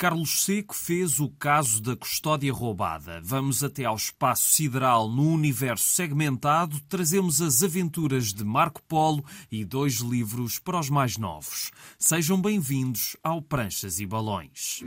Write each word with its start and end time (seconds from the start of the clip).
Carlos 0.00 0.44
Seco 0.44 0.74
fez 0.74 1.20
o 1.20 1.28
caso 1.28 1.82
da 1.82 1.94
custódia 1.94 2.50
roubada. 2.54 3.20
Vamos 3.22 3.62
até 3.62 3.84
ao 3.84 3.96
espaço 3.96 4.48
sideral 4.48 5.10
no 5.10 5.30
universo 5.30 5.90
segmentado, 5.90 6.80
trazemos 6.88 7.42
as 7.42 7.62
aventuras 7.62 8.32
de 8.32 8.42
Marco 8.42 8.82
Polo 8.84 9.22
e 9.52 9.62
dois 9.62 9.96
livros 9.96 10.58
para 10.58 10.80
os 10.80 10.88
mais 10.88 11.18
novos. 11.18 11.70
Sejam 11.98 12.40
bem-vindos 12.40 13.14
ao 13.22 13.42
Pranchas 13.42 14.00
e 14.00 14.06
Balões. 14.06 14.82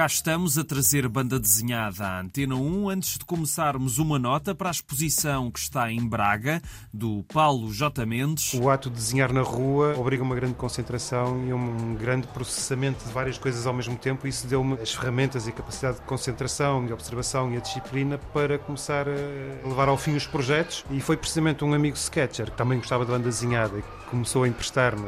Cá 0.00 0.06
estamos 0.06 0.56
a 0.56 0.64
trazer 0.64 1.06
banda 1.08 1.38
desenhada 1.38 2.06
à 2.06 2.20
Antena 2.20 2.54
1 2.54 2.88
antes 2.88 3.18
de 3.18 3.24
começarmos 3.26 3.98
uma 3.98 4.18
nota 4.18 4.54
para 4.54 4.70
a 4.70 4.72
exposição 4.72 5.50
que 5.50 5.58
está 5.58 5.92
em 5.92 6.08
Braga, 6.08 6.62
do 6.90 7.22
Paulo 7.30 7.70
J. 7.70 8.06
Mendes. 8.06 8.54
O 8.54 8.70
ato 8.70 8.88
de 8.88 8.96
desenhar 8.96 9.30
na 9.30 9.42
rua 9.42 9.94
obriga 9.98 10.22
uma 10.22 10.34
grande 10.34 10.54
concentração 10.54 11.46
e 11.46 11.52
um 11.52 11.94
grande 11.96 12.26
processamento 12.28 13.04
de 13.04 13.12
várias 13.12 13.36
coisas 13.36 13.66
ao 13.66 13.74
mesmo 13.74 13.94
tempo. 13.94 14.26
Isso 14.26 14.46
deu-me 14.46 14.72
as 14.80 14.94
ferramentas 14.94 15.46
e 15.46 15.50
a 15.50 15.52
capacidade 15.52 15.98
de 15.98 16.06
concentração, 16.06 16.86
de 16.86 16.94
observação 16.94 17.52
e 17.52 17.58
a 17.58 17.60
disciplina 17.60 18.16
para 18.16 18.58
começar 18.58 19.06
a 19.06 19.68
levar 19.68 19.88
ao 19.88 19.98
fim 19.98 20.16
os 20.16 20.26
projetos. 20.26 20.82
E 20.90 20.98
foi 21.02 21.18
precisamente 21.18 21.62
um 21.62 21.74
amigo 21.74 21.98
sketcher 21.98 22.50
que 22.50 22.56
também 22.56 22.78
gostava 22.78 23.04
de 23.04 23.10
banda 23.10 23.24
desenhada 23.24 23.78
e 23.78 23.82
começou 24.08 24.44
a 24.44 24.48
emprestar-me 24.48 25.04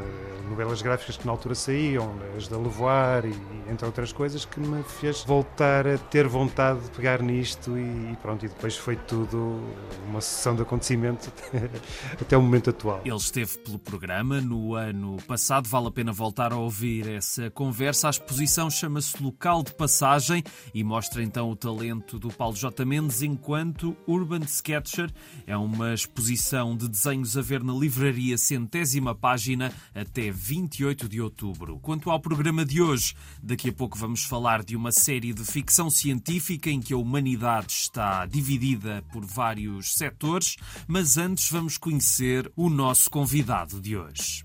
novelas 0.51 0.82
gráficas 0.82 1.16
que 1.16 1.24
na 1.24 1.32
altura 1.32 1.54
saíam, 1.54 2.15
as 2.37 2.46
da 2.46 2.59
Levoar 2.59 3.24
e 3.24 3.34
entre 3.71 3.87
outras 3.87 4.12
coisas, 4.12 4.45
que 4.45 4.60
me 4.60 4.82
fez 4.88 5.23
voltar 5.25 5.87
a 5.87 5.99
ter 5.99 6.27
vontade 6.27 6.80
de 6.80 6.91
pegar 6.91 7.23
nisto 7.23 7.79
e 7.79 8.16
pronto, 8.21 8.45
e 8.45 8.49
depois 8.49 8.77
foi 8.77 8.97
tudo 8.97 9.61
uma 10.09 10.21
sessão 10.21 10.55
de 10.55 10.63
acontecimento 10.63 11.33
até 12.21 12.37
o 12.37 12.43
momento 12.43 12.71
atual. 12.71 13.01
Ele 13.05 13.16
esteve 13.16 13.59
pelo 13.59 13.79
programa 13.79 14.41
no 14.41 14.74
ano 14.74 15.16
passado, 15.27 15.69
vale 15.69 15.89
a 15.89 15.91
pena 15.91 16.13
voltar 16.13 16.52
a 16.52 16.57
ouvir 16.57 17.09
essa 17.09 17.51
conversa. 17.51 18.09
A 18.09 18.11
exposição 18.11 18.71
chama-se 18.71 19.23
Local 19.23 19.63
de 19.63 19.74
Passagem 19.74 20.43
e 20.74 20.83
mostra 20.83 21.23
então 21.23 21.51
o 21.51 21.57
talento 21.57 22.19
do 22.19 22.29
Paulo 22.29 22.57
J. 22.57 22.85
Mendes 22.85 23.23
enquanto 23.23 23.96
Urban 24.07 24.43
Sketcher. 24.46 25.11
É 25.46 25.57
uma 25.57 25.95
exposição 25.95 26.77
de 26.77 26.89
desenhos 26.89 27.37
a 27.37 27.43
ver 27.43 27.63
na 27.63 27.73
livraria 27.73 28.37
centésima 28.39 29.15
página 29.15 29.73
até 29.95 30.30
28 30.30 31.09
de 31.09 31.21
outubro. 31.21 31.79
Quanto 31.80 32.11
ao 32.11 32.21
programa 32.21 32.65
de 32.65 32.83
hoje, 32.83 33.15
daqui 33.43 33.69
a 33.69 33.73
pouco 33.73 33.96
vamos 33.96 34.24
falar 34.24 34.63
de 34.63 34.71
uma 34.76 34.92
série 34.92 35.32
de 35.32 35.45
ficção 35.45 35.90
científica 35.90 36.70
em 36.70 36.80
que 36.80 36.92
a 36.92 36.96
humanidade 36.96 37.73
está 37.73 38.26
dividida 38.26 39.04
por 39.12 39.24
vários 39.24 39.95
setores, 39.95 40.56
mas 40.87 41.16
antes 41.16 41.51
vamos 41.51 41.78
conhecer 41.78 42.51
o 42.56 42.68
nosso 42.68 43.10
convidado 43.10 43.80
de 43.80 43.96
hoje. 43.96 44.45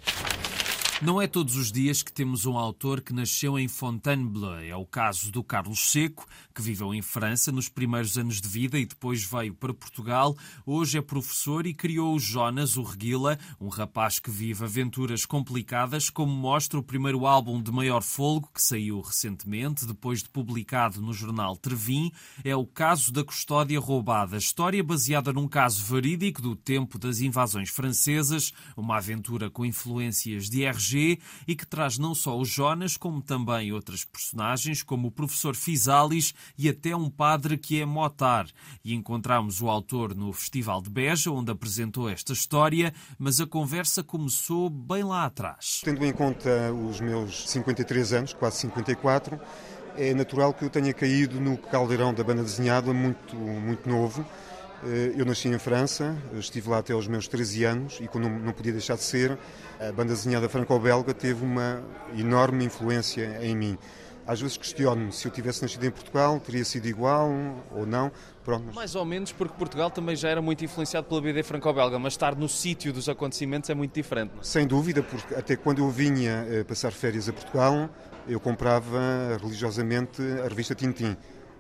Não 1.00 1.22
é 1.22 1.28
todos 1.28 1.56
os 1.56 1.72
dias 1.72 2.02
que 2.02 2.12
temos 2.12 2.48
um 2.48 2.58
autor 2.58 3.02
que 3.02 3.14
nasceu 3.14 3.60
em 3.60 3.68
Fontainebleau. 3.68 4.60
É 4.62 4.76
o 4.76 4.84
caso 4.84 5.32
do 5.32 5.44
Carlos 5.44 5.92
Seco, 5.92 6.26
que 6.56 6.62
viveu 6.62 6.92
em 6.92 7.04
França 7.04 7.52
nos 7.52 7.70
primeiros 7.70 8.18
anos 8.18 8.42
de 8.42 8.48
vida 8.48 8.80
e 8.80 8.86
depois 8.86 9.24
veio 9.24 9.54
para 9.54 9.76
Portugal. 9.76 10.36
Hoje 10.66 10.98
é 10.98 11.02
professor 11.02 11.68
e 11.68 11.74
criou 11.76 12.16
o 12.16 12.20
Jonas, 12.20 12.78
o 12.78 12.82
Reguila, 12.82 13.38
um 13.62 13.68
rapaz 13.68 14.18
que 14.18 14.32
vive 14.32 14.64
aventuras 14.64 15.24
complicadas, 15.24 16.10
como 16.10 16.32
mostra 16.32 16.80
o 16.80 16.84
primeiro 16.84 17.28
álbum 17.28 17.62
de 17.62 17.72
maior 17.72 18.02
folgo, 18.02 18.50
que 18.52 18.62
saiu 18.62 19.00
recentemente, 19.00 19.86
depois 19.86 20.24
de 20.24 20.30
publicado 20.30 21.00
no 21.00 21.14
jornal 21.14 21.56
Trevin. 21.56 22.12
É 22.44 22.56
o 22.56 22.66
caso 22.66 23.14
da 23.14 23.24
custódia 23.24 23.80
roubada. 23.80 24.36
História 24.36 24.84
baseada 24.84 25.32
num 25.32 25.48
caso 25.48 25.84
verídico 25.84 26.42
do 26.42 26.56
tempo 26.56 26.98
das 26.98 27.20
invasões 27.20 27.70
francesas, 27.70 28.52
uma 28.76 28.98
aventura 28.98 29.48
com 29.48 29.64
influências 29.64 30.50
de 30.50 30.66
RG 30.88 31.20
e 31.48 31.56
que 31.56 31.66
traz 31.66 31.98
não 31.98 32.16
só 32.16 32.38
o 32.38 32.46
Jonas, 32.46 32.96
como 32.96 33.22
também 33.22 33.72
outras 33.72 34.06
personagens, 34.06 34.82
como 34.82 35.10
o 35.10 35.12
professor 35.12 35.56
Fisalis 35.56 36.34
e 36.58 36.70
até 36.70 36.96
um 36.96 37.10
padre 37.10 37.58
que 37.58 37.82
é 37.82 37.86
Motar. 37.86 38.48
E 38.84 38.94
encontramos 38.94 39.62
o 39.62 39.70
autor 39.70 40.16
no 40.16 40.32
Festival 40.32 40.82
de 40.82 40.90
Beja, 40.90 41.32
onde 41.32 41.52
apresentou 41.52 42.10
esta 42.10 42.34
história, 42.34 42.94
mas 43.18 43.42
a 43.42 43.48
conversa 43.48 44.04
começou 44.04 44.70
bem 44.70 45.04
lá 45.04 45.26
atrás. 45.26 45.82
Tendo 45.84 46.06
em 46.06 46.14
conta 46.14 46.72
os 46.74 47.02
meus 47.02 47.50
53 47.50 48.14
anos, 48.14 48.34
quase 48.34 48.58
54, 48.58 49.40
é 49.96 50.14
natural 50.14 50.54
que 50.54 50.64
eu 50.64 50.70
tenha 50.70 50.94
caído 50.94 51.40
no 51.40 51.58
caldeirão 51.58 52.14
da 52.14 52.24
banda 52.24 52.44
desenhada 52.44 52.94
muito, 52.94 53.36
muito 53.36 53.90
novo 53.90 54.26
eu 55.16 55.26
nasci 55.26 55.48
em 55.48 55.58
França, 55.58 56.16
estive 56.34 56.70
lá 56.70 56.78
até 56.80 56.94
aos 56.94 57.08
meus 57.08 57.28
13 57.28 57.64
anos 57.64 57.98
e, 58.00 58.08
quando 58.08 58.30
não 58.30 58.54
podia 58.54 58.72
deixar 58.72 58.96
de 58.96 59.04
ser, 59.04 59.38
a 59.80 59.92
banda 59.92 60.14
desenhada 60.14 60.48
franco-belga 60.48 61.14
teve 61.14 61.44
uma 61.44 61.84
enorme 62.16 62.66
influência 62.66 63.40
em 63.42 63.56
mim. 63.56 63.78
Às 64.28 64.42
vezes 64.42 64.58
questiono-me 64.58 65.12
se 65.14 65.26
eu 65.26 65.32
tivesse 65.32 65.62
nascido 65.62 65.86
em 65.86 65.90
Portugal, 65.90 66.38
teria 66.40 66.64
sido 66.66 66.86
igual 66.86 67.32
ou 67.72 67.86
não. 67.86 68.12
Pronto, 68.44 68.66
mas... 68.68 68.76
Mais 68.76 68.96
ou 68.96 69.06
menos, 69.06 69.32
porque 69.32 69.54
Portugal 69.58 69.90
também 69.90 70.18
já 70.18 70.28
era 70.30 70.42
muito 70.42 70.64
influenciado 70.66 71.08
pela 71.08 71.22
BD 71.22 71.44
franco-belga, 71.44 71.98
mas 71.98 72.14
estar 72.14 72.36
no 72.36 72.50
sítio 72.50 72.92
dos 72.92 73.08
acontecimentos 73.08 73.70
é 73.70 73.74
muito 73.74 73.94
diferente. 73.94 74.32
Não? 74.34 74.42
É? 74.42 74.44
Sem 74.44 74.68
dúvida, 74.68 75.02
porque 75.02 75.34
até 75.34 75.56
quando 75.56 75.80
eu 75.80 75.90
vinha 75.90 76.46
eh, 76.50 76.64
passar 76.66 76.92
férias 76.92 77.30
a 77.30 77.34
Portugal, 77.34 77.90
eu 78.28 78.40
comprava 78.40 79.38
religiosamente 79.42 80.22
a 80.44 80.48
revista 80.48 80.76
Tintim. 80.76 81.16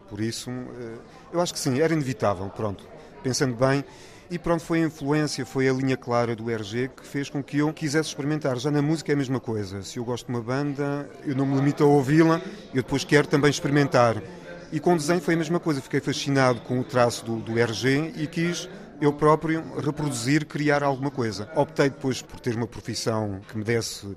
Por 0.09 0.19
isso, 0.19 0.49
eh, 0.51 0.97
eu 1.31 1.39
acho 1.39 1.53
que 1.53 1.59
sim, 1.59 1.79
era 1.79 1.93
inevitável, 1.93 2.49
pronto 2.49 2.96
pensando 3.23 3.55
bem. 3.55 3.83
E 4.29 4.37
pronto, 4.37 4.61
foi 4.61 4.83
a 4.83 4.85
influência, 4.87 5.45
foi 5.45 5.69
a 5.69 5.73
linha 5.73 5.95
clara 5.95 6.35
do 6.35 6.51
RG 6.51 6.89
que 6.89 7.07
fez 7.07 7.29
com 7.29 7.41
que 7.41 7.59
eu 7.59 7.71
quisesse 7.71 8.09
experimentar. 8.09 8.57
Já 8.57 8.69
na 8.69 8.81
música 8.81 9.11
é 9.11 9.15
a 9.15 9.17
mesma 9.17 9.39
coisa. 9.39 9.81
Se 9.83 9.99
eu 9.99 10.03
gosto 10.03 10.25
de 10.25 10.33
uma 10.33 10.41
banda, 10.41 11.09
eu 11.25 11.33
não 11.33 11.45
me 11.45 11.55
limito 11.55 11.83
a 11.83 11.87
ouvi-la, 11.87 12.41
eu 12.73 12.83
depois 12.83 13.05
quero 13.05 13.25
também 13.25 13.49
experimentar. 13.49 14.21
E 14.69 14.81
com 14.81 14.93
o 14.93 14.97
desenho 14.97 15.21
foi 15.21 15.35
a 15.35 15.37
mesma 15.37 15.61
coisa. 15.61 15.79
Fiquei 15.81 16.01
fascinado 16.01 16.59
com 16.61 16.77
o 16.77 16.83
traço 16.83 17.23
do, 17.23 17.37
do 17.37 17.57
RG 17.57 18.13
e 18.17 18.27
quis 18.27 18.67
eu 18.99 19.13
próprio 19.13 19.63
reproduzir, 19.79 20.45
criar 20.45 20.83
alguma 20.83 21.09
coisa. 21.09 21.49
Optei 21.55 21.89
depois 21.89 22.21
por 22.21 22.39
ter 22.41 22.53
uma 22.53 22.67
profissão 22.67 23.39
que 23.49 23.57
me 23.57 23.63
desse 23.63 24.07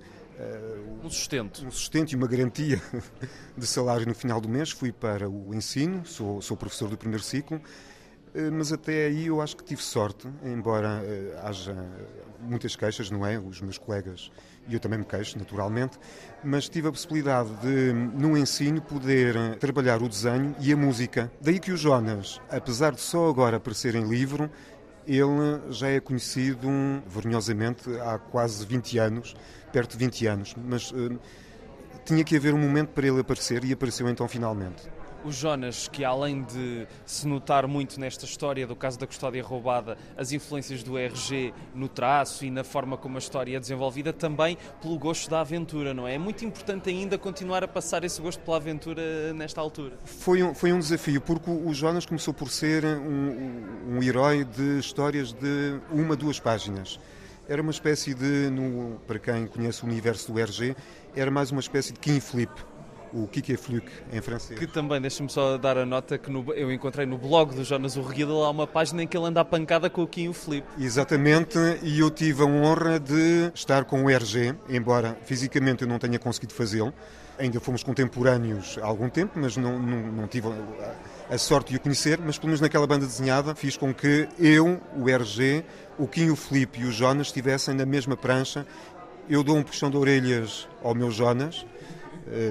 Uh, 0.40 1.04
um 1.06 1.10
sustento. 1.10 1.66
Um 1.66 1.70
sustento 1.70 2.12
e 2.12 2.16
uma 2.16 2.26
garantia 2.26 2.80
de 3.54 3.66
salário 3.66 4.06
no 4.06 4.14
final 4.14 4.40
do 4.40 4.48
mês. 4.48 4.70
Fui 4.70 4.90
para 4.90 5.28
o 5.28 5.54
ensino, 5.54 6.06
sou, 6.06 6.40
sou 6.40 6.56
professor 6.56 6.88
do 6.88 6.96
primeiro 6.96 7.22
ciclo 7.22 7.60
mas 8.52 8.72
até 8.72 9.06
aí 9.06 9.26
eu 9.26 9.40
acho 9.40 9.56
que 9.56 9.64
tive 9.64 9.82
sorte, 9.82 10.28
embora 10.44 11.02
eh, 11.04 11.38
haja 11.42 11.74
muitas 12.40 12.76
queixas, 12.76 13.10
não 13.10 13.26
é? 13.26 13.38
Os 13.38 13.60
meus 13.60 13.76
colegas, 13.76 14.30
e 14.68 14.74
eu 14.74 14.80
também 14.80 14.98
me 14.98 15.04
queixo, 15.04 15.38
naturalmente, 15.38 15.98
mas 16.42 16.68
tive 16.68 16.88
a 16.88 16.92
possibilidade 16.92 17.50
de, 17.56 17.92
no 17.92 18.36
ensino, 18.36 18.80
poder 18.80 19.36
eh, 19.36 19.54
trabalhar 19.56 20.02
o 20.02 20.08
desenho 20.08 20.54
e 20.60 20.72
a 20.72 20.76
música. 20.76 21.30
Daí 21.40 21.58
que 21.58 21.72
o 21.72 21.76
Jonas, 21.76 22.40
apesar 22.50 22.92
de 22.92 23.00
só 23.00 23.28
agora 23.28 23.56
aparecer 23.56 23.94
em 23.94 24.08
livro, 24.08 24.50
ele 25.06 25.60
já 25.70 25.88
é 25.88 25.98
conhecido 25.98 26.68
vergonhosamente 27.06 27.90
há 28.00 28.18
quase 28.18 28.64
20 28.64 28.98
anos, 28.98 29.34
perto 29.72 29.92
de 29.92 30.04
20 30.04 30.26
anos, 30.26 30.54
mas 30.56 30.92
uh, 30.92 31.18
tinha 32.04 32.22
que 32.22 32.36
haver 32.36 32.54
um 32.54 32.58
momento 32.58 32.90
para 32.90 33.06
ele 33.06 33.20
aparecer 33.20 33.64
e 33.64 33.72
apareceu 33.72 34.08
então 34.08 34.28
finalmente 34.28 34.99
o 35.24 35.32
Jonas, 35.32 35.88
que 35.88 36.04
além 36.04 36.42
de 36.42 36.86
se 37.04 37.26
notar 37.26 37.66
muito 37.66 37.98
nesta 37.98 38.24
história 38.24 38.66
do 38.66 38.76
caso 38.76 38.98
da 38.98 39.06
custódia 39.06 39.42
roubada, 39.42 39.96
as 40.16 40.32
influências 40.32 40.82
do 40.82 40.98
RG 40.98 41.52
no 41.74 41.88
traço 41.88 42.44
e 42.44 42.50
na 42.50 42.64
forma 42.64 42.96
como 42.96 43.16
a 43.16 43.18
história 43.18 43.56
é 43.56 43.60
desenvolvida, 43.60 44.12
também 44.12 44.56
pelo 44.80 44.98
gosto 44.98 45.30
da 45.30 45.40
aventura, 45.40 45.92
não 45.92 46.06
é? 46.06 46.14
É 46.14 46.18
muito 46.18 46.44
importante 46.44 46.90
ainda 46.90 47.18
continuar 47.18 47.64
a 47.64 47.68
passar 47.68 48.04
esse 48.04 48.20
gosto 48.20 48.40
pela 48.40 48.56
aventura 48.56 49.32
nesta 49.32 49.60
altura. 49.60 49.98
Foi 50.04 50.42
um, 50.42 50.54
foi 50.54 50.72
um 50.72 50.78
desafio, 50.78 51.20
porque 51.20 51.50
o 51.50 51.72
Jonas 51.72 52.06
começou 52.06 52.34
por 52.34 52.50
ser 52.50 52.84
um, 52.84 53.96
um 53.96 54.02
herói 54.02 54.44
de 54.44 54.78
histórias 54.78 55.32
de 55.32 55.80
uma, 55.90 56.16
duas 56.16 56.40
páginas. 56.40 56.98
Era 57.48 57.62
uma 57.62 57.72
espécie 57.72 58.14
de, 58.14 58.48
no, 58.50 59.00
para 59.06 59.18
quem 59.18 59.46
conhece 59.46 59.82
o 59.82 59.86
universo 59.86 60.32
do 60.32 60.38
RG, 60.38 60.76
era 61.16 61.30
mais 61.30 61.50
uma 61.50 61.60
espécie 61.60 61.92
de 61.92 61.98
King 61.98 62.20
Flip 62.20 62.50
o 63.12 63.26
Kiki 63.26 63.56
Fluk 63.56 63.86
em 64.12 64.20
francês. 64.20 64.58
Que 64.58 64.66
também, 64.66 65.00
deixa-me 65.00 65.30
só 65.30 65.56
dar 65.56 65.76
a 65.78 65.86
nota 65.86 66.18
que 66.18 66.30
no, 66.30 66.52
eu 66.54 66.72
encontrei 66.72 67.06
no 67.06 67.18
blog 67.18 67.54
do 67.54 67.64
Jonas 67.64 67.96
Urreguida 67.96 68.32
lá 68.32 68.50
uma 68.50 68.66
página 68.66 69.02
em 69.02 69.06
que 69.06 69.16
ele 69.16 69.26
anda 69.26 69.40
a 69.40 69.44
pancada 69.44 69.90
com 69.90 70.02
o 70.02 70.06
Kim 70.06 70.24
e 70.24 70.28
o 70.28 70.32
Filipe. 70.32 70.66
Exatamente, 70.78 71.58
e 71.82 72.00
eu 72.00 72.10
tive 72.10 72.42
a 72.42 72.46
honra 72.46 72.98
de 72.98 73.50
estar 73.54 73.84
com 73.84 74.04
o 74.04 74.10
RG, 74.10 74.54
embora 74.68 75.16
fisicamente 75.24 75.82
eu 75.82 75.88
não 75.88 75.98
tenha 75.98 76.18
conseguido 76.18 76.54
fazê-lo. 76.54 76.92
Ainda 77.38 77.58
fomos 77.58 77.82
contemporâneos 77.82 78.78
há 78.82 78.86
algum 78.86 79.08
tempo, 79.08 79.32
mas 79.36 79.56
não, 79.56 79.78
não, 79.78 80.12
não 80.12 80.26
tive 80.26 80.48
a, 80.48 81.34
a 81.34 81.38
sorte 81.38 81.70
de 81.70 81.76
o 81.76 81.80
conhecer, 81.80 82.18
mas 82.18 82.36
pelo 82.36 82.48
menos 82.48 82.60
naquela 82.60 82.86
banda 82.86 83.06
desenhada 83.06 83.54
fiz 83.54 83.76
com 83.76 83.94
que 83.94 84.28
eu, 84.38 84.78
o 84.94 85.08
RG, 85.08 85.64
o 85.98 86.06
Kim, 86.06 86.28
o 86.30 86.36
Filipe 86.36 86.80
e 86.80 86.84
o 86.84 86.92
Jonas 86.92 87.28
estivessem 87.28 87.74
na 87.74 87.86
mesma 87.86 88.16
prancha. 88.16 88.66
Eu 89.28 89.42
dou 89.42 89.56
um 89.56 89.62
puxão 89.62 89.90
de 89.90 89.96
orelhas 89.96 90.68
ao 90.82 90.94
meu 90.94 91.10
Jonas, 91.10 91.64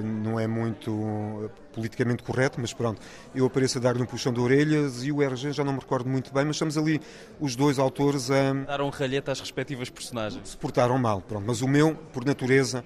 não 0.02 0.38
é 0.38 0.46
muito 0.46 1.44
eh, 1.44 1.48
politicamente 1.72 2.22
correto, 2.22 2.60
mas 2.60 2.72
pronto, 2.72 3.00
eu 3.34 3.46
apareço 3.46 3.78
a 3.78 3.80
dar-lhe 3.80 4.02
um 4.02 4.06
puxão 4.06 4.32
de 4.32 4.40
orelhas 4.40 5.04
e 5.04 5.12
o 5.12 5.22
RG 5.22 5.52
já 5.52 5.64
não 5.64 5.72
me 5.72 5.80
recordo 5.80 6.08
muito 6.08 6.32
bem, 6.32 6.44
mas 6.44 6.56
estamos 6.56 6.76
ali 6.76 7.00
os 7.40 7.56
dois 7.56 7.78
autores 7.78 8.30
a. 8.30 8.52
Daram 8.52 8.86
um 8.86 8.90
ralhete 8.90 9.30
às 9.30 9.40
respectivas 9.40 9.88
personagens. 9.88 10.50
Se 10.50 10.56
portaram 10.56 10.98
mal, 10.98 11.20
pronto, 11.20 11.44
mas 11.46 11.62
o 11.62 11.68
meu, 11.68 11.94
por 12.12 12.24
natureza, 12.24 12.84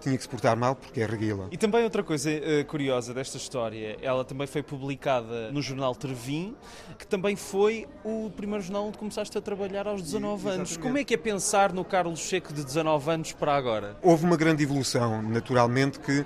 tinha 0.00 0.16
que 0.16 0.22
se 0.22 0.28
portar 0.28 0.56
mal 0.56 0.74
porque 0.74 1.00
é 1.00 1.06
reguila. 1.06 1.48
E 1.50 1.56
também 1.56 1.84
outra 1.84 2.02
coisa 2.02 2.30
uh, 2.30 2.64
curiosa 2.66 3.14
desta 3.14 3.36
história, 3.36 3.96
ela 4.02 4.24
também 4.24 4.46
foi 4.46 4.62
publicada 4.62 5.50
no 5.50 5.62
jornal 5.62 5.94
Trevin, 5.94 6.54
que 6.98 7.06
também 7.06 7.36
foi 7.36 7.86
o 8.04 8.30
primeiro 8.36 8.62
jornal 8.62 8.86
onde 8.86 8.98
começaste 8.98 9.36
a 9.36 9.40
trabalhar 9.40 9.86
aos 9.86 10.02
19 10.02 10.46
e, 10.46 10.50
anos. 10.50 10.76
Como 10.76 10.98
é 10.98 11.04
que 11.04 11.14
é 11.14 11.16
pensar 11.16 11.72
no 11.72 11.84
Carlos 11.84 12.20
Checo 12.20 12.52
de 12.52 12.64
19 12.64 13.10
anos 13.10 13.32
para 13.32 13.54
agora? 13.54 13.96
Houve 14.02 14.24
uma 14.24 14.36
grande 14.36 14.62
evolução, 14.62 15.22
naturalmente 15.22 15.98
que 16.00 16.24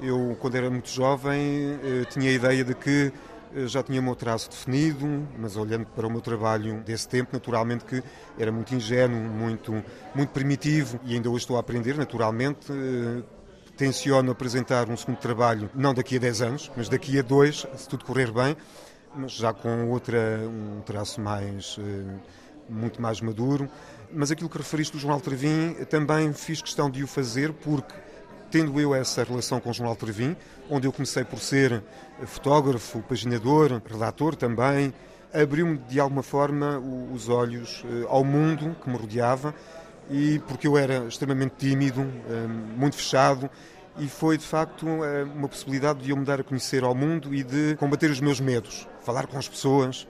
eu, 0.00 0.36
quando 0.40 0.56
era 0.56 0.70
muito 0.70 0.88
jovem, 0.90 1.74
uh, 1.74 2.04
tinha 2.10 2.30
a 2.30 2.32
ideia 2.32 2.64
de 2.64 2.74
que 2.74 3.12
já 3.66 3.82
tinha 3.82 4.00
o 4.00 4.02
meu 4.02 4.14
traço 4.14 4.50
definido, 4.50 5.06
mas 5.38 5.56
olhando 5.56 5.86
para 5.86 6.06
o 6.06 6.10
meu 6.10 6.20
trabalho 6.20 6.82
desse 6.82 7.08
tempo, 7.08 7.30
naturalmente 7.32 7.84
que 7.84 8.02
era 8.38 8.50
muito 8.52 8.74
ingênuo, 8.74 9.18
muito, 9.18 9.82
muito 10.14 10.30
primitivo 10.30 11.00
e 11.04 11.14
ainda 11.14 11.28
hoje 11.28 11.44
estou 11.44 11.56
a 11.56 11.60
aprender, 11.60 11.96
naturalmente. 11.96 12.72
Eh, 12.72 13.22
tenciono 13.76 14.30
apresentar 14.30 14.88
um 14.88 14.96
segundo 14.96 15.18
trabalho, 15.18 15.70
não 15.74 15.92
daqui 15.92 16.16
a 16.16 16.18
10 16.18 16.42
anos, 16.42 16.72
mas 16.74 16.88
daqui 16.88 17.18
a 17.18 17.22
dois, 17.22 17.66
se 17.76 17.86
tudo 17.86 18.06
correr 18.06 18.32
bem, 18.32 18.56
mas 19.14 19.32
já 19.32 19.52
com 19.52 19.90
outra, 19.90 20.40
um 20.48 20.80
traço 20.80 21.20
mais, 21.20 21.76
eh, 21.78 22.20
muito 22.68 23.00
mais 23.00 23.20
maduro. 23.20 23.68
Mas 24.12 24.30
aquilo 24.30 24.48
que 24.48 24.56
referiste 24.56 24.94
do 24.94 24.98
Jornal 24.98 25.20
Trevin, 25.20 25.74
também 25.90 26.32
fiz 26.32 26.62
questão 26.62 26.90
de 26.90 27.02
o 27.02 27.06
fazer 27.06 27.52
porque 27.52 27.92
tendo 28.56 28.80
eu 28.80 28.94
essa 28.94 29.22
relação 29.22 29.60
com 29.60 29.68
o 29.68 29.72
Jornal 29.74 29.94
Trevin, 29.94 30.34
onde 30.70 30.86
eu 30.86 30.92
comecei 30.92 31.22
por 31.24 31.38
ser 31.38 31.82
fotógrafo, 32.24 33.02
paginador, 33.02 33.82
redator 33.84 34.34
também, 34.34 34.94
abriu-me 35.30 35.76
de 35.76 36.00
alguma 36.00 36.22
forma 36.22 36.78
os 37.12 37.28
olhos 37.28 37.84
eh, 37.84 38.06
ao 38.08 38.24
mundo 38.24 38.74
que 38.82 38.88
me 38.88 38.96
rodeava 38.96 39.54
e 40.10 40.38
porque 40.48 40.66
eu 40.66 40.78
era 40.78 41.04
extremamente 41.04 41.52
tímido, 41.58 42.00
eh, 42.00 42.46
muito 42.78 42.96
fechado 42.96 43.50
e 43.98 44.08
foi 44.08 44.38
de 44.38 44.46
facto 44.46 44.86
eh, 45.04 45.24
uma 45.24 45.48
possibilidade 45.48 45.98
de 46.02 46.08
eu 46.08 46.16
me 46.16 46.24
dar 46.24 46.40
a 46.40 46.42
conhecer 46.42 46.82
ao 46.82 46.94
mundo 46.94 47.34
e 47.34 47.44
de 47.44 47.76
combater 47.76 48.10
os 48.10 48.22
meus 48.22 48.40
medos, 48.40 48.88
falar 49.04 49.26
com 49.26 49.36
as 49.36 49.46
pessoas 49.46 50.08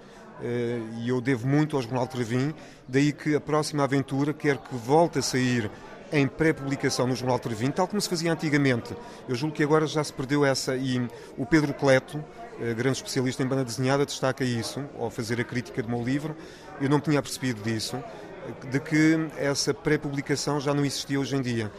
e 0.98 1.08
eu 1.08 1.18
devo 1.18 1.48
muito 1.48 1.76
ao 1.76 1.82
Jornal 1.82 2.06
Trevin, 2.06 2.54
daí 2.86 3.10
que 3.10 3.34
a 3.34 3.40
próxima 3.40 3.82
aventura 3.84 4.34
quer 4.34 4.58
que 4.58 4.76
volte 4.76 5.18
a 5.18 5.22
sair 5.22 5.70
em 6.12 6.26
pré-publicação 6.26 7.06
no 7.06 7.16
Jornal 7.16 7.38
Trevin, 7.38 7.70
tal 7.70 7.88
como 7.88 8.00
se 8.00 8.08
fazia 8.08 8.32
antigamente. 8.32 8.94
Eu 9.28 9.34
julgo 9.34 9.54
que 9.54 9.62
agora 9.62 9.86
já 9.86 10.02
se 10.02 10.12
perdeu 10.12 10.44
essa 10.44 10.76
e 10.76 11.06
o 11.36 11.44
Pedro 11.44 11.74
Cleto, 11.74 12.22
eh, 12.60 12.74
grande 12.74 12.98
especialista 12.98 13.42
em 13.42 13.46
banda 13.46 13.64
desenhada, 13.64 14.06
destaca 14.06 14.44
isso 14.44 14.84
ao 14.98 15.10
fazer 15.10 15.40
a 15.40 15.44
crítica 15.44 15.82
do 15.82 15.88
meu 15.88 16.02
livro. 16.02 16.36
Eu 16.80 16.88
não 16.88 17.00
tinha 17.00 17.20
percebido 17.20 17.62
disso, 17.62 17.96
eh, 17.96 18.70
de 18.70 18.80
que 18.80 19.28
essa 19.36 19.74
pré-publicação 19.74 20.60
já 20.60 20.72
não 20.72 20.84
existia 20.84 21.18
hoje 21.18 21.36
em 21.36 21.42
dia. 21.42 21.72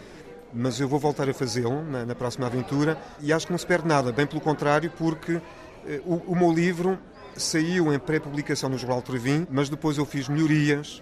Mas 0.53 0.79
eu 0.79 0.87
vou 0.87 0.99
voltar 0.99 1.29
a 1.29 1.33
fazê-lo 1.33 1.83
na, 1.83 2.05
na, 2.05 2.15
próxima 2.15 2.47
aventura 2.47 2.97
e 3.19 3.33
acho 3.33 3.45
que 3.45 3.51
não 3.51 3.59
se 3.59 3.65
perde 3.65 3.87
nada, 3.87 4.11
bem 4.11 4.25
pelo 4.25 4.41
contrário, 4.41 4.91
porque 4.97 5.41
eh, 5.85 6.01
o, 6.05 6.15
o 6.15 6.35
meu 6.35 6.51
livro 6.51 6.97
saiu 7.35 7.93
em 7.93 7.99
pré-publicação 7.99 8.69
no 8.69 8.77
Jornal 8.77 9.01
Trevin, 9.01 9.47
mas 9.49 9.69
depois 9.69 9.97
eu 9.97 10.05
fiz 10.05 10.27
melhorias 10.27 11.01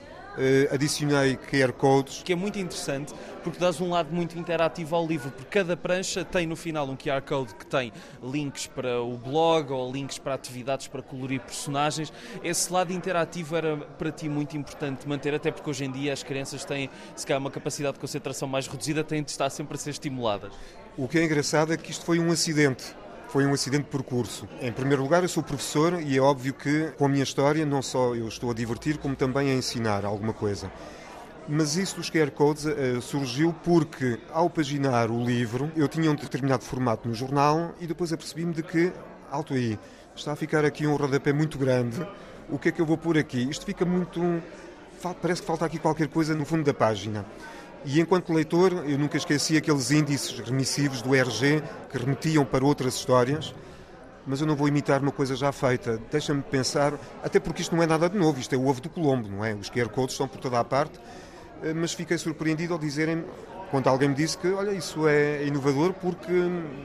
adicionei 0.72 1.38
QR 1.38 1.72
codes. 1.74 2.22
Que 2.24 2.34
é 2.34 2.36
muito 2.36 2.60
interessante 2.60 3.14
porque 3.44 3.60
dás 3.60 3.80
um 3.80 3.92
lado 3.92 4.12
muito 4.12 4.38
interativo 4.40 4.96
ao 4.96 5.06
livro, 5.06 5.30
porque 5.30 5.60
cada 5.60 5.78
prancha 5.78 6.26
tem 6.26 6.48
no 6.48 6.56
final 6.56 6.90
um 6.90 6.96
QR 6.96 7.22
code 7.22 7.54
que 7.54 7.66
tem 7.66 7.94
links 8.24 8.66
para 8.66 9.00
o 9.02 9.16
blog 9.18 9.72
ou 9.72 9.92
links 9.92 10.18
para 10.18 10.34
atividades 10.34 10.88
para 10.88 11.04
colorir 11.04 11.40
personagens. 11.42 12.12
Esse 12.44 12.74
lado 12.74 12.92
interativo 12.92 13.56
era 13.56 13.78
para 13.78 14.12
ti 14.12 14.28
muito 14.28 14.58
importante 14.58 15.08
manter, 15.08 15.36
até 15.36 15.52
porque 15.52 15.70
hoje 15.70 15.86
em 15.86 15.92
dia 15.92 16.12
as 16.12 16.24
crianças 16.24 16.66
têm, 16.66 16.90
se 17.16 17.26
calhar, 17.26 17.40
uma 17.40 17.52
capacidade 17.52 17.94
de 17.94 18.00
concentração 18.00 18.48
mais 18.48 18.66
reduzida, 18.66 19.04
têm 19.04 19.22
de 19.22 19.30
estar 19.30 19.50
sempre 19.52 19.76
a 19.76 19.78
ser 19.78 19.92
estimuladas. 19.92 20.52
O 20.98 21.08
que 21.08 21.20
é 21.20 21.24
engraçado 21.24 21.72
é 21.72 21.78
que 21.78 21.92
isto 21.92 22.04
foi 22.04 22.20
um 22.20 22.32
acidente 22.32 22.96
foi 23.36 23.46
um 23.46 23.54
acidente 23.54 23.84
de 23.84 23.90
percurso. 23.90 24.48
Em 24.62 24.72
primeiro 24.72 25.04
lugar, 25.04 25.22
eu 25.22 25.28
sou 25.28 25.44
professor 25.44 26.02
e 26.02 26.16
é 26.16 26.22
óbvio 26.22 26.54
que 26.54 26.94
com 26.98 27.04
a 27.06 27.10
minha 27.10 27.22
história 27.22 27.66
não 27.66 27.82
só 27.82 28.16
eu 28.16 28.30
estou 28.30 28.50
a 28.50 28.54
divertir, 28.54 28.98
como 28.98 29.14
também 29.14 29.52
a 29.52 29.54
ensinar 29.54 30.06
alguma 30.06 30.32
coisa. 30.32 30.72
Mas 31.46 31.76
isso 31.76 31.98
dos 31.98 32.10
QR 32.10 32.32
Codes 32.32 32.64
uh, 32.64 33.02
surgiu 33.02 33.54
porque, 33.62 34.18
ao 34.32 34.50
paginar 34.50 35.12
o 35.12 35.22
livro, 35.22 35.70
eu 35.76 35.86
tinha 35.90 36.10
um 36.10 36.16
determinado 36.16 36.64
formato 36.64 37.10
no 37.10 37.14
jornal 37.14 37.76
e 37.82 37.86
depois 37.86 38.14
apercebi-me 38.14 38.54
de 38.54 38.64
que, 38.64 38.94
alto 39.30 39.54
aí, 39.54 39.78
está 40.16 40.32
a 40.32 40.36
ficar 40.38 40.64
aqui 40.64 40.88
um 40.88 40.96
rodapé 40.96 41.34
muito 41.34 41.58
grande. 41.58 42.08
O 42.50 42.58
que 42.58 42.70
é 42.70 42.72
que 42.72 42.82
eu 42.82 42.86
vou 42.86 42.98
pôr 42.98 43.18
aqui? 43.18 43.50
Isto 43.50 43.66
fica 43.66 43.84
muito. 43.84 44.42
Parece 45.22 45.42
que 45.42 45.48
falta 45.48 45.66
aqui 45.66 45.78
qualquer 45.78 46.08
coisa 46.08 46.34
no 46.34 46.46
fundo 46.46 46.64
da 46.64 46.74
página. 46.74 47.26
E 47.88 48.02
enquanto 48.02 48.34
leitor, 48.34 48.84
eu 48.88 48.98
nunca 48.98 49.16
esqueci 49.16 49.56
aqueles 49.56 49.92
índices 49.92 50.40
remissivos 50.40 51.04
do 51.04 51.14
RG 51.14 51.62
que 51.92 51.98
remetiam 52.00 52.44
para 52.44 52.66
outras 52.66 52.96
histórias, 52.96 53.54
mas 54.26 54.42
eu 54.42 54.48
não 54.48 54.56
vou 54.56 54.68
imitar 54.68 55.04
uma 55.04 55.12
coisa 55.12 55.36
já 55.36 55.52
feita. 55.52 56.02
Deixa-me 56.10 56.42
pensar, 56.42 56.94
até 57.24 57.40
porque 57.40 57.62
isto 57.62 57.76
não 57.76 57.84
é 57.84 57.86
nada 57.86 58.10
de 58.10 58.18
novo, 58.18 58.40
isto 58.40 58.56
é 58.56 58.58
o 58.58 58.66
ovo 58.66 58.82
do 58.82 58.90
Colombo, 58.90 59.30
não 59.30 59.46
é? 59.46 59.54
Os 59.54 59.70
QR 59.70 59.90
codes 59.90 60.14
estão 60.14 60.28
por 60.28 60.40
toda 60.40 60.60
a 60.60 60.64
parte, 60.64 61.00
eh, 61.62 61.76
mas 61.76 61.94
fiquei 61.94 62.18
surpreendido 62.18 62.74
ao 62.74 62.80
dizerem 62.80 63.24
quando 63.70 63.88
alguém 63.88 64.10
me 64.10 64.16
disse 64.16 64.36
que, 64.36 64.48
olha, 64.48 64.72
isso 64.72 65.08
é 65.08 65.46
inovador 65.46 65.94
porque 65.94 66.34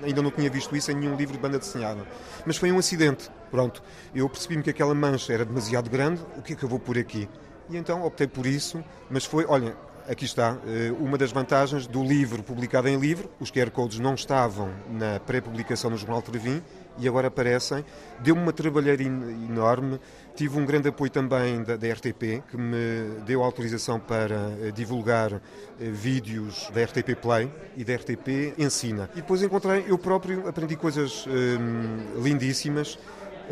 ainda 0.02 0.20
não 0.20 0.30
tinha 0.30 0.50
visto 0.50 0.76
isso 0.76 0.90
em 0.90 0.96
nenhum 0.96 1.16
livro 1.16 1.32
de 1.34 1.40
banda 1.40 1.58
desenhada. 1.58 2.06
Mas 2.44 2.58
foi 2.58 2.70
um 2.70 2.78
acidente, 2.78 3.30
pronto. 3.50 3.82
Eu 4.14 4.28
percebi-me 4.28 4.62
que 4.62 4.68
aquela 4.68 4.94
mancha 4.94 5.32
era 5.32 5.46
demasiado 5.46 5.88
grande, 5.88 6.20
o 6.36 6.42
que 6.42 6.52
é 6.52 6.56
que 6.56 6.62
eu 6.62 6.68
vou 6.68 6.78
pôr 6.78 6.98
aqui? 6.98 7.26
E 7.70 7.76
então 7.78 8.04
optei 8.04 8.26
por 8.26 8.44
isso, 8.44 8.84
mas 9.08 9.24
foi, 9.24 9.46
olha, 9.46 9.76
Aqui 10.10 10.24
está 10.24 10.58
eh, 10.66 10.92
uma 10.98 11.16
das 11.16 11.30
vantagens 11.30 11.86
do 11.86 12.02
livro 12.02 12.42
publicado 12.42 12.88
em 12.88 12.98
livro. 12.98 13.30
Os 13.38 13.48
QR 13.48 13.70
Codes 13.70 14.00
não 14.00 14.14
estavam 14.14 14.68
na 14.90 15.20
pré-publicação 15.20 15.88
no 15.88 15.96
Jornal 15.96 16.20
Trevin 16.20 16.60
e 16.98 17.06
agora 17.06 17.28
aparecem. 17.28 17.84
Deu-me 18.18 18.42
uma 18.42 18.52
trabalheira 18.52 19.04
enorme. 19.04 20.00
Tive 20.34 20.58
um 20.58 20.66
grande 20.66 20.88
apoio 20.88 21.12
também 21.12 21.62
da, 21.62 21.76
da 21.76 21.92
RTP, 21.92 22.42
que 22.50 22.56
me 22.56 23.20
deu 23.24 23.44
autorização 23.44 24.00
para 24.00 24.52
eh, 24.60 24.72
divulgar 24.74 25.32
eh, 25.34 25.40
vídeos 25.78 26.68
da 26.74 26.82
RTP 26.82 27.14
Play 27.14 27.48
e 27.76 27.84
da 27.84 27.94
RTP 27.94 28.58
Ensina. 28.58 29.08
E 29.12 29.20
depois 29.20 29.44
encontrei, 29.44 29.84
eu 29.86 29.96
próprio 29.96 30.48
aprendi 30.48 30.74
coisas 30.74 31.24
hum, 31.28 32.20
lindíssimas. 32.20 32.98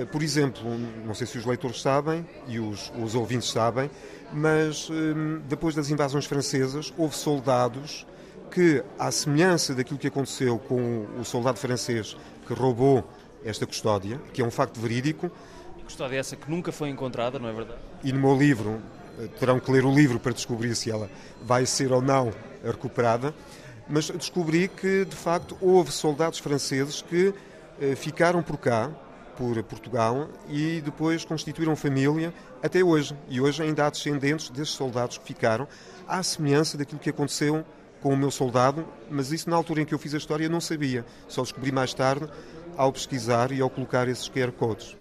Por 0.07 0.23
exemplo, 0.23 0.62
não 1.05 1.14
sei 1.14 1.26
se 1.26 1.38
os 1.38 1.45
leitores 1.45 1.81
sabem 1.81 2.26
e 2.47 2.59
os, 2.59 2.93
os 3.02 3.14
ouvintes 3.14 3.50
sabem, 3.50 3.90
mas 4.33 4.88
hum, 4.90 5.40
depois 5.49 5.75
das 5.75 5.90
invasões 5.90 6.25
francesas 6.25 6.93
houve 6.97 7.17
soldados 7.17 8.07
que, 8.50 8.83
à 8.99 9.11
semelhança 9.11 9.75
daquilo 9.75 9.99
que 9.99 10.07
aconteceu 10.07 10.59
com 10.59 11.07
o 11.19 11.25
soldado 11.25 11.59
francês 11.59 12.17
que 12.47 12.52
roubou 12.55 13.05
esta 13.45 13.67
custódia, 13.67 14.21
que 14.33 14.43
é 14.43 14.45
um 14.45 14.50
facto 14.50 14.81
verídico. 14.81 15.31
Custódia 15.85 16.19
essa 16.19 16.37
que 16.37 16.50
nunca 16.50 16.71
foi 16.71 16.88
encontrada, 16.88 17.38
não 17.38 17.49
é 17.49 17.52
verdade? 17.52 17.78
E 18.05 18.12
no 18.12 18.21
meu 18.21 18.37
livro, 18.37 18.81
eh, 19.19 19.26
terão 19.38 19.59
que 19.59 19.71
ler 19.71 19.85
o 19.85 19.95
livro 19.95 20.21
para 20.21 20.33
descobrir 20.33 20.75
se 20.75 20.90
ela 20.90 21.11
vai 21.43 21.64
ser 21.64 21.93
ou 21.93 22.02
não 22.02 22.33
recuperada, 22.62 23.35
mas 23.88 24.11
descobri 24.11 24.69
que, 24.69 25.05
de 25.05 25.17
facto, 25.17 25.57
houve 25.61 25.90
soldados 25.90 26.38
franceses 26.38 27.00
que 27.00 27.33
eh, 27.81 27.95
ficaram 27.95 28.43
por 28.43 28.59
cá, 28.59 28.90
por 29.38 29.62
Portugal 29.62 30.28
e 30.49 30.83
depois 30.85 31.25
constituíram 31.25 31.76
família 31.76 32.35
até 32.61 32.83
hoje. 32.83 33.16
E 33.28 33.40
hoje 33.40 33.62
ainda 33.62 33.87
há 33.87 33.90
descendentes 33.90 34.50
desses 34.50 34.75
soldados 34.75 35.16
que 35.16 35.25
ficaram, 35.25 35.68
à 36.09 36.21
semelhança 36.25 36.76
daquilo 36.76 36.99
que 36.99 37.09
aconteceu 37.09 37.64
com 38.02 38.12
o 38.12 38.16
meu 38.16 38.33
soldado, 38.33 38.85
mas 39.09 39.30
isso 39.30 39.49
na 39.49 39.54
altura 39.54 39.83
em 39.83 39.85
que 39.85 39.95
eu 39.95 39.99
fiz 39.99 40.12
a 40.12 40.18
história 40.18 40.49
não 40.49 40.61
sabia. 40.61 41.07
Só 41.28 41.42
descobri 41.42 41.71
mais 41.71 41.95
tarde 41.95 42.28
ao 42.76 42.92
pesquisar 42.92 43.52
e 43.52 43.61
ao 43.61 43.71
colocar 43.71 44.09
esses 44.09 44.28
QR 44.28 44.50
codes. 44.50 44.97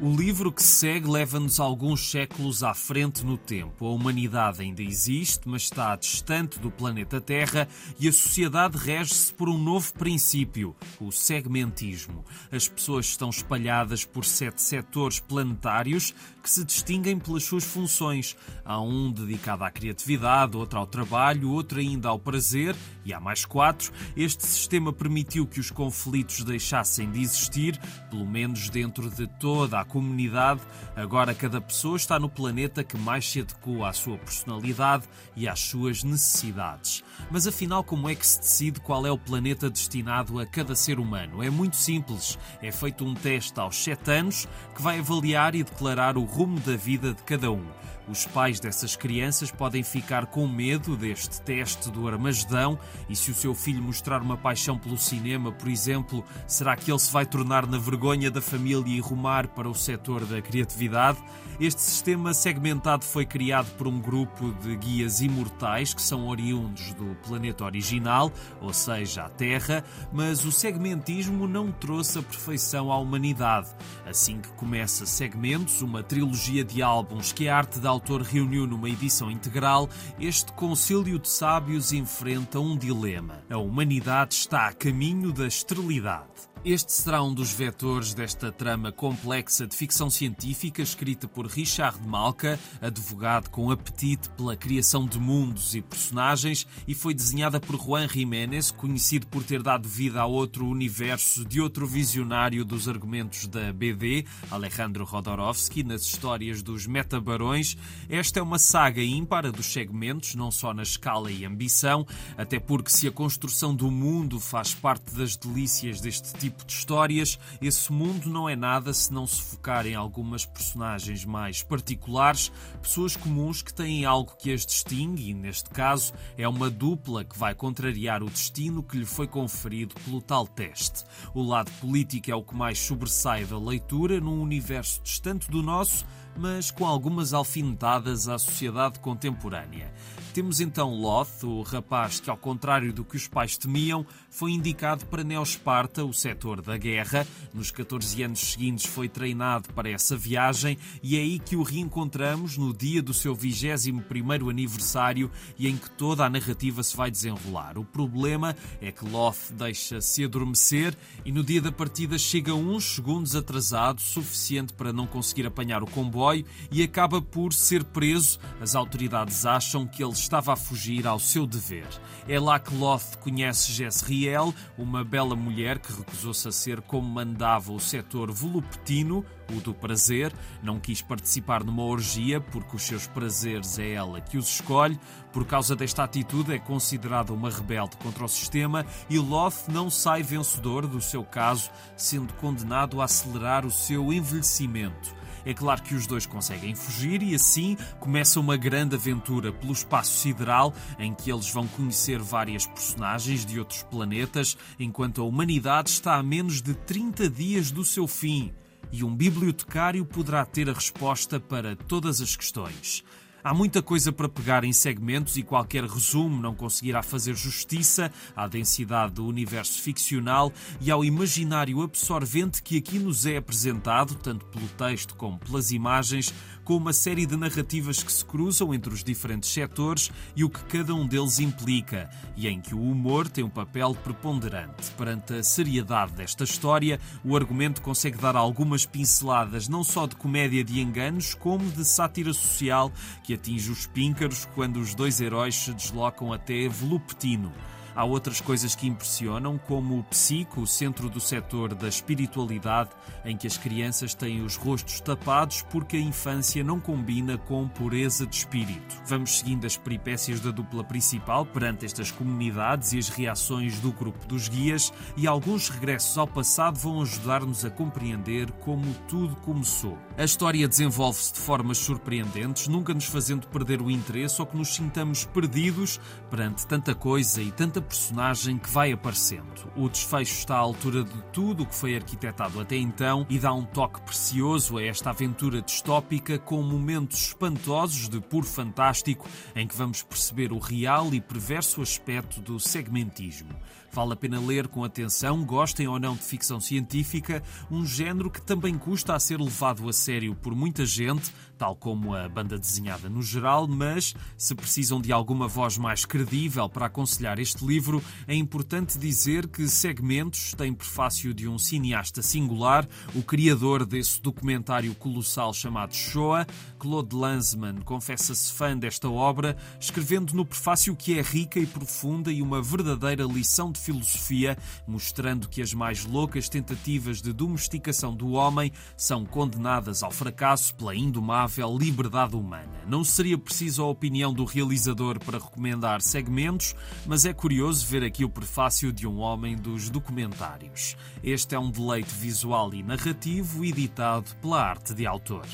O 0.00 0.10
livro 0.10 0.50
que 0.50 0.62
segue 0.62 1.08
leva-nos 1.08 1.60
alguns 1.60 2.10
séculos 2.10 2.64
à 2.64 2.74
frente 2.74 3.24
no 3.24 3.38
tempo. 3.38 3.86
A 3.86 3.90
humanidade 3.90 4.60
ainda 4.60 4.82
existe, 4.82 5.48
mas 5.48 5.62
está 5.62 5.94
distante 5.94 6.58
do 6.58 6.68
planeta 6.68 7.20
Terra 7.20 7.68
e 7.98 8.08
a 8.08 8.12
sociedade 8.12 8.76
rege-se 8.76 9.32
por 9.32 9.48
um 9.48 9.56
novo 9.56 9.94
princípio, 9.94 10.74
o 11.00 11.12
segmentismo. 11.12 12.24
As 12.50 12.66
pessoas 12.66 13.06
estão 13.06 13.30
espalhadas 13.30 14.04
por 14.04 14.24
sete 14.24 14.60
setores 14.62 15.20
planetários 15.20 16.12
que 16.42 16.50
se 16.50 16.64
distinguem 16.64 17.18
pelas 17.18 17.44
suas 17.44 17.64
funções. 17.64 18.36
Há 18.64 18.80
um 18.80 19.12
dedicado 19.12 19.62
à 19.62 19.70
criatividade, 19.70 20.56
outro 20.56 20.78
ao 20.78 20.86
trabalho, 20.86 21.50
outro 21.52 21.78
ainda 21.78 22.08
ao 22.08 22.18
prazer 22.18 22.74
e 23.04 23.14
há 23.14 23.20
mais 23.20 23.44
quatro. 23.44 23.92
Este 24.16 24.44
sistema 24.44 24.92
permitiu 24.92 25.46
que 25.46 25.60
os 25.60 25.70
conflitos 25.70 26.42
deixassem 26.42 27.10
de 27.10 27.22
existir, 27.22 27.80
pelo 28.10 28.26
menos 28.26 28.68
dentro 28.68 29.08
de 29.08 29.26
toda 29.38 29.80
a 29.80 29.83
comunidade, 29.84 30.60
agora 30.96 31.34
cada 31.34 31.60
pessoa 31.60 31.96
está 31.96 32.18
no 32.18 32.28
planeta 32.28 32.82
que 32.82 32.96
mais 32.96 33.30
se 33.30 33.40
adequa 33.40 33.88
à 33.88 33.92
sua 33.92 34.18
personalidade 34.18 35.04
e 35.36 35.46
às 35.46 35.60
suas 35.60 36.02
necessidades. 36.02 37.04
Mas 37.30 37.46
afinal, 37.46 37.84
como 37.84 38.08
é 38.08 38.14
que 38.14 38.26
se 38.26 38.40
decide 38.40 38.80
qual 38.80 39.06
é 39.06 39.10
o 39.10 39.18
planeta 39.18 39.70
destinado 39.70 40.38
a 40.38 40.46
cada 40.46 40.74
ser 40.74 40.98
humano? 40.98 41.42
É 41.42 41.50
muito 41.50 41.76
simples. 41.76 42.38
É 42.60 42.72
feito 42.72 43.04
um 43.04 43.14
teste 43.14 43.58
aos 43.60 43.76
7 43.76 44.10
anos 44.10 44.48
que 44.74 44.82
vai 44.82 44.98
avaliar 44.98 45.54
e 45.54 45.62
declarar 45.62 46.16
o 46.16 46.24
rumo 46.24 46.58
da 46.60 46.76
vida 46.76 47.14
de 47.14 47.22
cada 47.22 47.50
um. 47.50 47.64
Os 48.06 48.26
pais 48.26 48.60
dessas 48.60 48.96
crianças 48.96 49.50
podem 49.50 49.82
ficar 49.82 50.26
com 50.26 50.46
medo 50.46 50.94
deste 50.94 51.40
teste 51.40 51.90
do 51.90 52.06
Armagedão 52.06 52.78
e 53.08 53.16
se 53.16 53.30
o 53.30 53.34
seu 53.34 53.54
filho 53.54 53.82
mostrar 53.82 54.20
uma 54.20 54.36
paixão 54.36 54.78
pelo 54.78 54.98
cinema, 54.98 55.50
por 55.50 55.68
exemplo, 55.68 56.22
será 56.46 56.76
que 56.76 56.90
ele 56.90 56.98
se 56.98 57.10
vai 57.10 57.24
tornar 57.24 57.66
na 57.66 57.78
vergonha 57.78 58.30
da 58.30 58.42
família 58.42 58.94
e 58.94 59.00
rumar 59.00 59.48
para 59.48 59.68
o 59.68 59.74
setor 59.74 60.26
da 60.26 60.42
criatividade? 60.42 61.18
Este 61.58 61.80
sistema 61.80 62.34
segmentado 62.34 63.04
foi 63.04 63.24
criado 63.24 63.70
por 63.76 63.86
um 63.86 64.00
grupo 64.00 64.52
de 64.60 64.76
guias 64.76 65.20
imortais 65.20 65.94
que 65.94 66.02
são 66.02 66.28
oriundos 66.28 66.92
do 66.94 67.14
planeta 67.26 67.64
original, 67.64 68.30
ou 68.60 68.72
seja, 68.72 69.22
a 69.22 69.28
Terra, 69.30 69.84
mas 70.12 70.44
o 70.44 70.52
segmentismo 70.52 71.46
não 71.46 71.72
trouxe 71.72 72.18
a 72.18 72.22
perfeição 72.22 72.92
à 72.92 72.98
humanidade. 72.98 73.68
Assim 74.04 74.40
que 74.40 74.52
começa 74.52 75.06
Segmentos, 75.06 75.80
uma 75.80 76.02
trilogia 76.02 76.64
de 76.64 76.82
álbuns 76.82 77.32
que 77.32 77.48
a 77.48 77.56
arte 77.56 77.78
da 77.78 77.93
autor 77.94 78.22
reuniu 78.22 78.66
numa 78.66 78.90
edição 78.90 79.30
integral, 79.30 79.88
este 80.18 80.52
concílio 80.52 81.18
de 81.18 81.28
sábios 81.28 81.92
enfrenta 81.92 82.58
um 82.58 82.76
dilema. 82.76 83.44
A 83.48 83.56
humanidade 83.56 84.34
está 84.34 84.66
a 84.66 84.72
caminho 84.72 85.32
da 85.32 85.46
esterilidade. 85.46 86.53
Este 86.64 86.92
será 86.92 87.22
um 87.22 87.34
dos 87.34 87.52
vetores 87.52 88.14
desta 88.14 88.50
trama 88.50 88.90
complexa 88.90 89.66
de 89.66 89.76
ficção 89.76 90.08
científica 90.08 90.80
escrita 90.80 91.28
por 91.28 91.44
Richard 91.46 92.00
Malka, 92.08 92.58
advogado 92.80 93.50
com 93.50 93.70
apetite 93.70 94.30
pela 94.30 94.56
criação 94.56 95.06
de 95.06 95.18
mundos 95.18 95.74
e 95.74 95.82
personagens, 95.82 96.66
e 96.88 96.94
foi 96.94 97.12
desenhada 97.12 97.60
por 97.60 97.78
Juan 97.78 98.08
Jiménez, 98.08 98.70
conhecido 98.70 99.26
por 99.26 99.44
ter 99.44 99.62
dado 99.62 99.86
vida 99.86 100.22
a 100.22 100.24
outro 100.24 100.66
universo 100.66 101.44
de 101.44 101.60
outro 101.60 101.86
visionário 101.86 102.64
dos 102.64 102.88
argumentos 102.88 103.46
da 103.46 103.70
BD, 103.70 104.24
Alejandro 104.50 105.04
Rodorovsky, 105.04 105.84
nas 105.84 106.00
histórias 106.00 106.62
dos 106.62 106.86
metabarões. 106.86 107.76
Esta 108.08 108.40
é 108.40 108.42
uma 108.42 108.58
saga 108.58 109.02
ímpar 109.02 109.52
dos 109.52 109.66
segmentos, 109.66 110.34
não 110.34 110.50
só 110.50 110.72
na 110.72 110.82
escala 110.82 111.30
e 111.30 111.44
ambição, 111.44 112.06
até 112.38 112.58
porque 112.58 112.90
se 112.90 113.06
a 113.06 113.12
construção 113.12 113.76
do 113.76 113.90
mundo 113.90 114.40
faz 114.40 114.72
parte 114.72 115.14
das 115.14 115.36
delícias 115.36 116.00
deste 116.00 116.32
tipo 116.32 116.53
tipo 116.54 116.64
de 116.64 116.72
histórias, 116.72 117.38
esse 117.60 117.92
mundo 117.92 118.30
não 118.30 118.48
é 118.48 118.54
nada 118.54 118.92
se 118.92 119.12
não 119.12 119.26
se 119.26 119.42
focar 119.42 119.86
em 119.86 119.94
algumas 119.94 120.46
personagens 120.46 121.24
mais 121.24 121.62
particulares, 121.62 122.50
pessoas 122.80 123.16
comuns 123.16 123.60
que 123.62 123.74
têm 123.74 124.04
algo 124.04 124.36
que 124.38 124.52
as 124.52 124.64
distingue, 124.64 125.30
e 125.30 125.34
neste 125.34 125.68
caso 125.70 126.12
é 126.38 126.48
uma 126.48 126.70
dupla 126.70 127.24
que 127.24 127.38
vai 127.38 127.54
contrariar 127.54 128.22
o 128.22 128.30
destino 128.30 128.82
que 128.82 128.96
lhe 128.96 129.06
foi 129.06 129.26
conferido 129.26 129.94
pelo 130.04 130.20
tal 130.20 130.46
teste. 130.46 131.04
O 131.34 131.42
lado 131.42 131.70
político 131.80 132.30
é 132.30 132.34
o 132.34 132.42
que 132.42 132.54
mais 132.54 132.78
sobressai 132.78 133.44
da 133.44 133.58
leitura 133.58 134.20
num 134.20 134.40
universo 134.40 135.00
distante 135.02 135.50
do 135.50 135.62
nosso, 135.62 136.06
mas 136.36 136.70
com 136.70 136.86
algumas 136.86 137.32
alfinetadas 137.32 138.28
à 138.28 138.38
sociedade 138.38 138.98
contemporânea. 139.00 139.92
Temos 140.34 140.60
então 140.60 140.92
Loth, 140.92 141.44
o 141.44 141.62
rapaz 141.62 142.18
que, 142.18 142.28
ao 142.28 142.36
contrário 142.36 142.92
do 142.92 143.04
que 143.04 143.16
os 143.16 143.28
pais 143.28 143.56
temiam, 143.56 144.04
foi 144.28 144.50
indicado 144.50 145.06
para 145.06 145.22
Neosparta, 145.22 146.04
o 146.04 146.12
setor 146.12 146.60
da 146.60 146.76
guerra. 146.76 147.24
Nos 147.54 147.70
14 147.70 148.20
anos 148.20 148.40
seguintes 148.40 148.84
foi 148.84 149.08
treinado 149.08 149.72
para 149.72 149.88
essa 149.88 150.16
viagem 150.16 150.76
e 151.00 151.16
é 151.16 151.20
aí 151.20 151.38
que 151.38 151.54
o 151.54 151.62
reencontramos 151.62 152.58
no 152.58 152.74
dia 152.74 153.00
do 153.00 153.14
seu 153.14 153.36
21º 153.36 154.50
aniversário 154.50 155.30
e 155.56 155.68
em 155.68 155.76
que 155.76 155.88
toda 155.88 156.24
a 156.24 156.28
narrativa 156.28 156.82
se 156.82 156.96
vai 156.96 157.12
desenrolar. 157.12 157.78
O 157.78 157.84
problema 157.84 158.56
é 158.80 158.90
que 158.90 159.08
Loth 159.08 159.52
deixa-se 159.52 160.24
adormecer 160.24 160.98
e 161.24 161.30
no 161.30 161.44
dia 161.44 161.62
da 161.62 161.70
partida 161.70 162.18
chega 162.18 162.52
uns 162.52 162.96
segundos 162.96 163.36
atrasado, 163.36 164.00
suficiente 164.00 164.72
para 164.72 164.92
não 164.92 165.06
conseguir 165.06 165.46
apanhar 165.46 165.84
o 165.84 165.86
comboio 165.86 166.44
e 166.72 166.82
acaba 166.82 167.22
por 167.22 167.52
ser 167.52 167.84
preso. 167.84 168.40
As 168.60 168.74
autoridades 168.74 169.46
acham 169.46 169.86
que 169.86 170.02
ele 170.02 170.23
estava 170.24 170.54
a 170.54 170.56
fugir 170.56 171.06
ao 171.06 171.18
seu 171.18 171.46
dever. 171.46 171.86
É 172.26 172.40
lá 172.40 172.58
que 172.58 172.74
Loth 172.74 173.16
conhece 173.20 173.72
Jezriel, 173.72 174.54
uma 174.76 175.04
bela 175.04 175.36
mulher 175.36 175.78
que 175.78 175.92
recusou-se 175.92 176.48
a 176.48 176.52
ser 176.52 176.80
como 176.80 177.08
mandava 177.08 177.72
o 177.72 177.78
setor 177.78 178.32
voluptino, 178.32 179.24
o 179.50 179.60
do 179.60 179.74
prazer, 179.74 180.32
não 180.62 180.80
quis 180.80 181.02
participar 181.02 181.62
numa 181.62 181.82
orgia 181.82 182.40
porque 182.40 182.76
os 182.76 182.82
seus 182.82 183.06
prazeres 183.06 183.78
é 183.78 183.92
ela 183.92 184.20
que 184.20 184.38
os 184.38 184.48
escolhe. 184.48 184.98
Por 185.32 185.44
causa 185.44 185.76
desta 185.76 186.04
atitude, 186.04 186.54
é 186.54 186.58
considerada 186.58 187.32
uma 187.32 187.50
rebelde 187.50 187.96
contra 187.98 188.24
o 188.24 188.28
sistema 188.28 188.86
e 189.10 189.18
Loth 189.18 189.68
não 189.68 189.90
sai 189.90 190.22
vencedor 190.22 190.86
do 190.86 191.00
seu 191.00 191.22
caso, 191.22 191.70
sendo 191.96 192.32
condenado 192.34 193.00
a 193.00 193.04
acelerar 193.04 193.66
o 193.66 193.70
seu 193.70 194.12
envelhecimento. 194.12 195.23
É 195.44 195.52
claro 195.52 195.82
que 195.82 195.94
os 195.94 196.06
dois 196.06 196.26
conseguem 196.26 196.74
fugir 196.74 197.22
e 197.22 197.34
assim 197.34 197.76
começa 198.00 198.40
uma 198.40 198.56
grande 198.56 198.94
aventura 198.94 199.52
pelo 199.52 199.72
espaço 199.72 200.18
sideral 200.18 200.74
em 200.98 201.14
que 201.14 201.30
eles 201.30 201.50
vão 201.50 201.66
conhecer 201.66 202.18
várias 202.18 202.66
personagens 202.66 203.44
de 203.44 203.58
outros 203.58 203.82
planetas, 203.82 204.56
enquanto 204.78 205.20
a 205.20 205.24
humanidade 205.24 205.90
está 205.90 206.16
a 206.16 206.22
menos 206.22 206.62
de 206.62 206.74
30 206.74 207.28
dias 207.28 207.70
do 207.70 207.84
seu 207.84 208.06
fim. 208.06 208.52
E 208.90 209.02
um 209.02 209.14
bibliotecário 209.14 210.04
poderá 210.04 210.46
ter 210.46 210.70
a 210.70 210.72
resposta 210.72 211.40
para 211.40 211.74
todas 211.74 212.20
as 212.20 212.36
questões. 212.36 213.02
Há 213.46 213.52
muita 213.52 213.82
coisa 213.82 214.10
para 214.10 214.26
pegar 214.26 214.64
em 214.64 214.72
segmentos 214.72 215.36
e 215.36 215.42
qualquer 215.42 215.84
resumo 215.84 216.40
não 216.40 216.54
conseguirá 216.54 217.02
fazer 217.02 217.34
justiça 217.34 218.10
à 218.34 218.48
densidade 218.48 219.12
do 219.12 219.26
universo 219.26 219.82
ficcional 219.82 220.50
e 220.80 220.90
ao 220.90 221.04
imaginário 221.04 221.82
absorvente 221.82 222.62
que 222.62 222.78
aqui 222.78 222.98
nos 222.98 223.26
é 223.26 223.36
apresentado, 223.36 224.14
tanto 224.14 224.46
pelo 224.46 224.66
texto 224.68 225.14
como 225.14 225.38
pelas 225.38 225.72
imagens, 225.72 226.32
com 226.64 226.76
uma 226.76 226.92
série 226.92 227.26
de 227.26 227.36
narrativas 227.36 228.02
que 228.02 228.12
se 228.12 228.24
cruzam 228.24 228.72
entre 228.72 228.92
os 228.92 229.04
diferentes 229.04 229.50
setores 229.50 230.10
e 230.34 230.42
o 230.42 230.48
que 230.48 230.64
cada 230.64 230.94
um 230.94 231.06
deles 231.06 231.38
implica, 231.38 232.08
e 232.36 232.48
em 232.48 232.60
que 232.60 232.74
o 232.74 232.80
humor 232.80 233.28
tem 233.28 233.44
um 233.44 233.50
papel 233.50 233.94
preponderante. 233.94 234.90
Perante 234.96 235.34
a 235.34 235.42
seriedade 235.42 236.12
desta 236.12 236.44
história, 236.44 236.98
o 237.24 237.36
argumento 237.36 237.82
consegue 237.82 238.18
dar 238.18 238.34
algumas 238.34 238.86
pinceladas 238.86 239.68
não 239.68 239.84
só 239.84 240.06
de 240.06 240.16
comédia 240.16 240.64
de 240.64 240.80
enganos, 240.80 241.34
como 241.34 241.70
de 241.70 241.84
sátira 241.84 242.32
social 242.32 242.90
que 243.22 243.34
atinge 243.34 243.70
os 243.70 243.86
píncaros 243.86 244.48
quando 244.54 244.80
os 244.80 244.94
dois 244.94 245.20
heróis 245.20 245.54
se 245.54 245.72
deslocam 245.72 246.32
até 246.32 246.68
Voluptino. 246.68 247.52
Há 247.94 248.04
outras 248.04 248.40
coisas 248.40 248.74
que 248.74 248.88
impressionam, 248.88 249.56
como 249.56 249.98
o 249.98 250.04
Psico, 250.04 250.62
o 250.62 250.66
centro 250.66 251.08
do 251.08 251.20
setor 251.20 251.74
da 251.74 251.88
espiritualidade, 251.88 252.90
em 253.24 253.36
que 253.36 253.46
as 253.46 253.56
crianças 253.56 254.14
têm 254.14 254.42
os 254.42 254.56
rostos 254.56 255.00
tapados 255.00 255.62
porque 255.70 255.96
a 255.96 256.00
infância 256.00 256.64
não 256.64 256.80
combina 256.80 257.38
com 257.38 257.68
pureza 257.68 258.26
de 258.26 258.36
espírito. 258.36 259.00
Vamos 259.06 259.38
seguindo 259.38 259.64
as 259.64 259.76
peripécias 259.76 260.40
da 260.40 260.50
dupla 260.50 260.82
principal 260.82 261.46
perante 261.46 261.84
estas 261.84 262.10
comunidades 262.10 262.92
e 262.92 262.98
as 262.98 263.08
reações 263.08 263.78
do 263.78 263.92
grupo 263.92 264.26
dos 264.26 264.48
guias, 264.48 264.92
e 265.16 265.26
alguns 265.26 265.68
regressos 265.68 266.18
ao 266.18 266.26
passado 266.26 266.78
vão 266.78 267.00
ajudar-nos 267.00 267.64
a 267.64 267.70
compreender 267.70 268.50
como 268.52 268.92
tudo 269.06 269.36
começou. 269.36 269.96
A 270.18 270.24
história 270.24 270.66
desenvolve-se 270.66 271.34
de 271.34 271.40
formas 271.40 271.78
surpreendentes, 271.78 272.66
nunca 272.66 272.92
nos 272.92 273.04
fazendo 273.04 273.46
perder 273.48 273.80
o 273.80 273.90
interesse 273.90 274.40
ou 274.40 274.46
que 274.46 274.56
nos 274.56 274.74
sintamos 274.74 275.24
perdidos 275.24 276.00
perante 276.30 276.66
tanta 276.66 276.94
coisa 276.94 277.40
e 277.40 277.52
tanta 277.52 277.83
personagem 277.84 278.58
que 278.58 278.68
vai 278.68 278.92
aparecendo. 278.92 279.70
O 279.76 279.88
desfecho 279.88 280.38
está 280.38 280.56
à 280.56 280.58
altura 280.58 281.04
de 281.04 281.22
tudo 281.32 281.62
o 281.62 281.66
que 281.66 281.74
foi 281.74 281.94
arquitetado 281.94 282.60
até 282.60 282.76
então 282.76 283.26
e 283.28 283.38
dá 283.38 283.52
um 283.52 283.64
toque 283.64 284.00
precioso 284.02 284.78
a 284.78 284.82
esta 284.82 285.10
aventura 285.10 285.62
distópica 285.62 286.38
com 286.38 286.62
momentos 286.62 287.28
espantosos 287.28 288.08
de 288.08 288.20
puro 288.20 288.46
fantástico 288.46 289.28
em 289.54 289.66
que 289.66 289.76
vamos 289.76 290.02
perceber 290.02 290.52
o 290.52 290.58
real 290.58 291.14
e 291.14 291.20
perverso 291.20 291.82
aspecto 291.82 292.40
do 292.40 292.58
segmentismo. 292.58 293.54
Vale 293.94 294.14
a 294.14 294.16
pena 294.16 294.40
ler 294.40 294.66
com 294.66 294.82
atenção, 294.82 295.44
gostem 295.44 295.86
ou 295.86 296.00
não 296.00 296.16
de 296.16 296.24
ficção 296.24 296.58
científica, 296.60 297.40
um 297.70 297.86
género 297.86 298.28
que 298.28 298.42
também 298.42 298.76
custa 298.76 299.14
a 299.14 299.20
ser 299.20 299.38
levado 299.38 299.88
a 299.88 299.92
sério 299.92 300.34
por 300.34 300.52
muita 300.52 300.84
gente, 300.84 301.32
tal 301.56 301.76
como 301.76 302.14
a 302.14 302.28
banda 302.28 302.58
desenhada 302.58 303.08
no 303.08 303.22
geral, 303.22 303.66
mas 303.66 304.14
se 304.36 304.54
precisam 304.54 305.00
de 305.00 305.12
alguma 305.12 305.46
voz 305.46 305.78
mais 305.78 306.04
credível 306.04 306.68
para 306.68 306.86
aconselhar 306.86 307.38
este 307.38 307.64
livro, 307.64 308.02
é 308.26 308.34
importante 308.34 308.98
dizer 308.98 309.46
que 309.48 309.68
Segmentos 309.68 310.54
tem 310.54 310.72
prefácio 310.72 311.32
de 311.32 311.48
um 311.48 311.58
cineasta 311.58 312.22
singular, 312.22 312.86
o 313.14 313.22
criador 313.22 313.86
desse 313.86 314.20
documentário 314.20 314.94
colossal 314.94 315.52
chamado 315.54 315.94
Shoah, 315.94 316.46
Claude 316.78 317.14
Lanzmann, 317.14 317.80
confessa-se 317.82 318.52
fã 318.52 318.76
desta 318.76 319.08
obra, 319.08 319.56
escrevendo 319.78 320.34
no 320.34 320.44
prefácio 320.44 320.96
que 320.96 321.18
é 321.18 321.22
rica 321.22 321.58
e 321.58 321.66
profunda 321.66 322.32
e 322.32 322.42
uma 322.42 322.60
verdadeira 322.60 323.24
lição 323.24 323.70
de 323.70 323.80
filosofia, 323.80 324.56
mostrando 324.86 325.48
que 325.48 325.62
as 325.62 325.72
mais 325.72 326.04
loucas 326.04 326.48
tentativas 326.48 327.22
de 327.22 327.32
domesticação 327.32 328.14
do 328.14 328.30
homem 328.32 328.72
são 328.96 329.24
condenadas 329.24 330.02
ao 330.02 330.10
fracasso 330.10 330.74
pela 330.74 330.94
indomável 330.94 331.43
liberdade 331.78 332.36
humana. 332.36 332.82
Não 332.86 333.02
seria 333.02 333.38
preciso 333.38 333.82
a 333.82 333.86
opinião 333.86 334.32
do 334.32 334.44
realizador 334.44 335.18
para 335.18 335.38
recomendar 335.38 336.00
segmentos, 336.00 336.74
mas 337.06 337.24
é 337.24 337.32
curioso 337.32 337.86
ver 337.86 338.04
aqui 338.04 338.24
o 338.24 338.30
prefácio 338.30 338.92
de 338.92 339.06
um 339.06 339.18
homem 339.18 339.56
dos 339.56 339.88
documentários. 339.88 340.96
Este 341.22 341.54
é 341.54 341.58
um 341.58 341.70
deleite 341.70 342.14
visual 342.14 342.72
e 342.74 342.82
narrativo 342.82 343.64
editado 343.64 344.34
pela 344.40 344.62
arte 344.62 344.94
de 344.94 345.06
autor. 345.06 345.46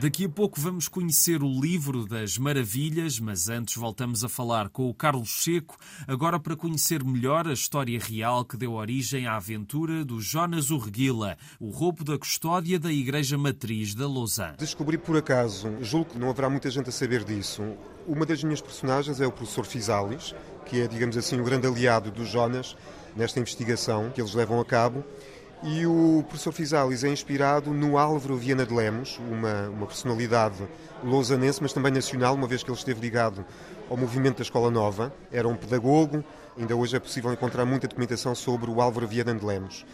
Daqui 0.00 0.24
a 0.24 0.28
pouco 0.28 0.58
vamos 0.58 0.88
conhecer 0.88 1.42
o 1.42 1.60
livro 1.60 2.06
das 2.06 2.38
maravilhas, 2.38 3.20
mas 3.20 3.50
antes 3.50 3.76
voltamos 3.76 4.24
a 4.24 4.28
falar 4.28 4.70
com 4.70 4.88
o 4.88 4.94
Carlos 4.94 5.44
Seco, 5.44 5.76
agora 6.08 6.40
para 6.40 6.56
conhecer 6.56 7.04
melhor 7.04 7.46
a 7.46 7.52
história 7.52 8.00
real 8.00 8.42
que 8.42 8.56
deu 8.56 8.72
origem 8.72 9.26
à 9.26 9.36
aventura 9.36 10.02
do 10.02 10.18
Jonas 10.18 10.70
Urguila, 10.70 11.36
o 11.60 11.68
roubo 11.68 12.04
da 12.04 12.18
custódia 12.18 12.78
da 12.78 12.90
Igreja 12.90 13.36
Matriz 13.36 13.94
da 13.94 14.08
Lausanne. 14.08 14.56
Descobri 14.56 14.96
por 14.96 15.16
acaso, 15.16 15.68
julgo 15.82 16.12
que 16.12 16.18
não 16.18 16.30
haverá 16.30 16.48
muita 16.48 16.70
gente 16.70 16.88
a 16.88 16.92
saber 16.92 17.22
disso. 17.22 17.62
Uma 18.06 18.24
das 18.24 18.42
minhas 18.42 18.62
personagens 18.62 19.20
é 19.20 19.26
o 19.26 19.30
professor 19.30 19.66
Fisalis, 19.66 20.34
que 20.64 20.80
é, 20.80 20.88
digamos 20.88 21.18
assim, 21.18 21.38
o 21.38 21.44
grande 21.44 21.66
aliado 21.66 22.10
do 22.10 22.24
Jonas 22.24 22.74
nesta 23.14 23.38
investigação 23.38 24.10
que 24.10 24.22
eles 24.22 24.32
levam 24.32 24.58
a 24.58 24.64
cabo 24.64 25.04
e 25.62 25.86
o 25.86 26.24
professor 26.28 26.52
Fisalis 26.52 27.04
é 27.04 27.08
inspirado 27.08 27.70
no 27.70 27.96
Álvaro 27.96 28.36
Viana 28.36 28.66
de 28.66 28.74
Lemos, 28.74 29.18
uma, 29.30 29.68
uma 29.68 29.86
personalidade 29.86 30.56
lousanense, 31.04 31.62
mas 31.62 31.72
também 31.72 31.92
nacional, 31.92 32.34
uma 32.34 32.48
vez 32.48 32.62
que 32.62 32.70
ele 32.70 32.76
esteve 32.76 33.00
ligado 33.00 33.44
ao 33.88 33.96
movimento 33.96 34.38
da 34.38 34.42
Escola 34.42 34.70
Nova. 34.70 35.12
Era 35.30 35.46
um 35.46 35.54
pedagogo, 35.54 36.24
ainda 36.58 36.74
hoje 36.74 36.96
é 36.96 37.00
possível 37.00 37.32
encontrar 37.32 37.64
muita 37.64 37.86
documentação 37.86 38.34
sobre 38.34 38.70
o 38.70 38.80
Álvaro 38.80 39.06
Viana 39.06 39.34
de 39.34 39.44
Lemos. 39.44 39.86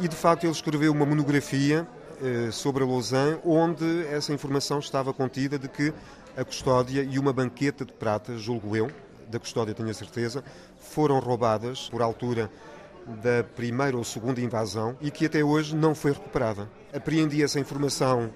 E 0.00 0.08
de 0.08 0.16
facto 0.16 0.44
ele 0.44 0.52
escreveu 0.52 0.90
uma 0.90 1.06
monografia 1.06 1.86
eh, 2.20 2.50
sobre 2.50 2.82
a 2.82 2.86
Lausanne, 2.86 3.38
onde 3.44 4.06
essa 4.06 4.32
informação 4.32 4.80
estava 4.80 5.12
contida 5.12 5.58
de 5.58 5.68
que 5.68 5.92
a 6.36 6.44
custódia 6.44 7.02
e 7.02 7.18
uma 7.20 7.32
banqueta 7.32 7.84
de 7.84 7.92
prata, 7.92 8.36
julgo 8.36 8.76
eu, 8.76 8.90
da 9.28 9.38
custódia 9.38 9.74
tenho 9.74 9.90
a 9.90 9.94
certeza, 9.94 10.42
foram 10.78 11.20
roubadas 11.20 11.88
por 11.88 12.02
altura 12.02 12.50
da 13.22 13.44
primeira 13.44 13.96
ou 13.96 14.04
segunda 14.04 14.40
invasão 14.40 14.96
e 15.00 15.10
que 15.10 15.26
até 15.26 15.42
hoje 15.42 15.74
não 15.74 15.94
foi 15.94 16.12
recuperada. 16.12 16.68
Apreendi 16.92 17.42
essa 17.42 17.60
informação 17.60 18.30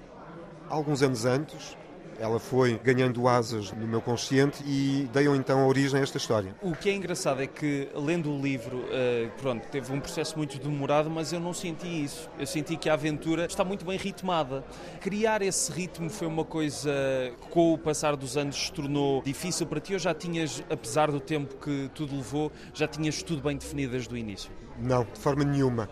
alguns 0.69 1.01
anos 1.01 1.25
antes, 1.25 1.75
ela 2.19 2.39
foi 2.39 2.79
ganhando 2.83 3.27
asas 3.27 3.71
no 3.71 3.87
meu 3.87 4.01
consciente 4.01 4.61
e 4.65 5.09
deu 5.13 5.35
então 5.35 5.65
origem 5.67 5.99
a 5.99 6.03
esta 6.03 6.17
história. 6.17 6.53
O 6.61 6.73
que 6.75 6.89
é 6.89 6.93
engraçado 6.93 7.41
é 7.41 7.47
que, 7.47 7.87
lendo 7.95 8.29
o 8.29 8.41
livro, 8.41 8.79
uh, 8.79 9.31
pronto, 9.41 9.65
teve 9.69 9.91
um 9.93 9.99
processo 9.99 10.37
muito 10.37 10.59
demorado, 10.59 11.09
mas 11.09 11.31
eu 11.31 11.39
não 11.39 11.53
senti 11.53 12.03
isso. 12.03 12.29
Eu 12.37 12.45
senti 12.45 12.75
que 12.75 12.89
a 12.89 12.93
aventura 12.93 13.45
está 13.45 13.63
muito 13.63 13.85
bem 13.85 13.97
ritmada. 13.97 14.63
Criar 14.99 15.41
esse 15.41 15.71
ritmo 15.71 16.09
foi 16.09 16.27
uma 16.27 16.43
coisa 16.43 16.91
que, 17.41 17.47
com 17.49 17.73
o 17.73 17.77
passar 17.77 18.15
dos 18.17 18.35
anos, 18.35 18.55
se 18.55 18.73
tornou 18.73 19.21
difícil 19.23 19.65
para 19.65 19.79
ti 19.79 19.93
ou 19.93 19.99
já 19.99 20.13
tinhas, 20.13 20.61
apesar 20.69 21.09
do 21.09 21.19
tempo 21.19 21.55
que 21.55 21.89
tudo 21.93 22.15
levou, 22.15 22.51
já 22.73 22.87
tinhas 22.87 23.23
tudo 23.23 23.41
bem 23.41 23.55
definido 23.55 23.93
desde 23.93 24.13
o 24.13 24.17
início? 24.17 24.51
Não, 24.77 25.03
de 25.03 25.19
forma 25.19 25.45
nenhuma. 25.45 25.89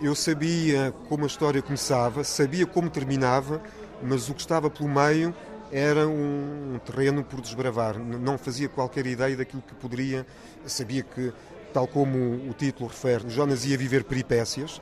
Eu 0.00 0.14
sabia 0.14 0.94
como 1.08 1.24
a 1.24 1.26
história 1.26 1.60
começava, 1.60 2.22
sabia 2.24 2.64
como 2.64 2.88
terminava, 2.88 3.60
mas 4.02 4.28
o 4.28 4.34
que 4.34 4.40
estava 4.40 4.70
pelo 4.70 4.88
meio 4.88 5.34
era 5.72 6.06
um 6.06 6.78
terreno 6.84 7.24
por 7.24 7.40
desbravar. 7.40 7.98
Não 7.98 8.38
fazia 8.38 8.68
qualquer 8.68 9.06
ideia 9.06 9.36
daquilo 9.36 9.62
que 9.62 9.74
poderia. 9.74 10.26
Sabia 10.66 11.02
que, 11.02 11.32
tal 11.72 11.86
como 11.86 12.18
o 12.48 12.54
título 12.56 12.88
refere, 12.88 13.28
Jonas 13.28 13.64
ia 13.64 13.76
viver 13.76 14.04
peripécias, 14.04 14.80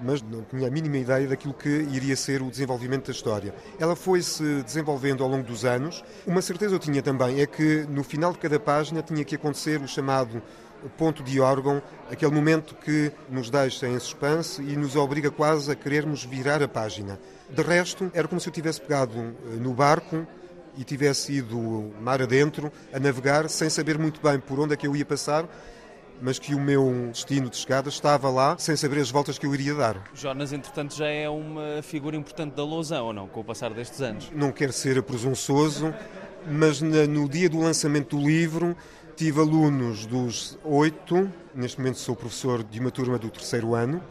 mas 0.00 0.20
não 0.22 0.42
tinha 0.42 0.68
a 0.68 0.70
mínima 0.70 0.98
ideia 0.98 1.26
daquilo 1.26 1.54
que 1.54 1.68
iria 1.68 2.16
ser 2.16 2.42
o 2.42 2.50
desenvolvimento 2.50 3.06
da 3.06 3.12
história. 3.12 3.54
Ela 3.78 3.96
foi-se 3.96 4.62
desenvolvendo 4.62 5.22
ao 5.22 5.30
longo 5.30 5.44
dos 5.44 5.64
anos. 5.64 6.04
Uma 6.26 6.42
certeza 6.42 6.74
eu 6.74 6.78
tinha 6.78 7.02
também 7.02 7.40
é 7.40 7.46
que 7.46 7.86
no 7.88 8.02
final 8.02 8.32
de 8.32 8.38
cada 8.38 8.58
página 8.60 9.02
tinha 9.02 9.24
que 9.24 9.34
acontecer 9.34 9.80
o 9.80 9.88
chamado 9.88 10.42
ponto 10.96 11.22
de 11.22 11.40
órgão, 11.40 11.82
aquele 12.10 12.32
momento 12.32 12.74
que 12.74 13.10
nos 13.30 13.50
deixa 13.50 13.88
em 13.88 13.98
suspense 13.98 14.62
e 14.62 14.76
nos 14.76 14.94
obriga 14.94 15.30
quase 15.30 15.70
a 15.70 15.74
querermos 15.74 16.24
virar 16.24 16.62
a 16.62 16.68
página. 16.68 17.18
De 17.48 17.62
resto, 17.62 18.10
era 18.12 18.26
como 18.26 18.40
se 18.40 18.48
eu 18.48 18.52
tivesse 18.52 18.80
pegado 18.80 19.18
eh, 19.18 19.56
no 19.60 19.72
barco 19.72 20.26
e 20.76 20.84
tivesse 20.84 21.32
ido 21.32 21.92
mar 22.00 22.20
adentro 22.20 22.72
a 22.92 22.98
navegar 22.98 23.48
sem 23.48 23.70
saber 23.70 23.98
muito 23.98 24.20
bem 24.20 24.38
por 24.38 24.58
onde 24.60 24.74
é 24.74 24.76
que 24.76 24.86
eu 24.86 24.94
ia 24.96 25.06
passar, 25.06 25.48
mas 26.20 26.38
que 26.38 26.54
o 26.54 26.60
meu 26.60 27.08
destino 27.12 27.48
de 27.48 27.56
chegada 27.56 27.88
estava 27.88 28.28
lá 28.28 28.56
sem 28.58 28.74
saber 28.76 29.00
as 29.00 29.10
voltas 29.10 29.38
que 29.38 29.46
eu 29.46 29.54
iria 29.54 29.74
dar. 29.74 30.02
Jonas, 30.14 30.52
entretanto, 30.52 30.94
já 30.94 31.06
é 31.06 31.28
uma 31.28 31.82
figura 31.82 32.16
importante 32.16 32.54
da 32.54 32.64
Lausanne, 32.64 33.02
ou 33.02 33.12
não, 33.12 33.28
com 33.28 33.40
o 33.40 33.44
passar 33.44 33.72
destes 33.72 34.00
anos? 34.00 34.30
Não 34.34 34.50
quero 34.50 34.72
ser 34.72 35.02
presunçoso, 35.02 35.94
mas 36.46 36.80
no 36.80 37.28
dia 37.28 37.48
do 37.48 37.60
lançamento 37.60 38.16
do 38.16 38.26
livro 38.26 38.76
tive 39.14 39.40
alunos 39.40 40.04
dos 40.04 40.58
oito, 40.62 41.30
neste 41.54 41.78
momento 41.78 41.98
sou 41.98 42.14
professor 42.14 42.62
de 42.62 42.78
uma 42.80 42.90
turma 42.90 43.18
do 43.18 43.30
terceiro 43.30 43.74
ano, 43.74 44.02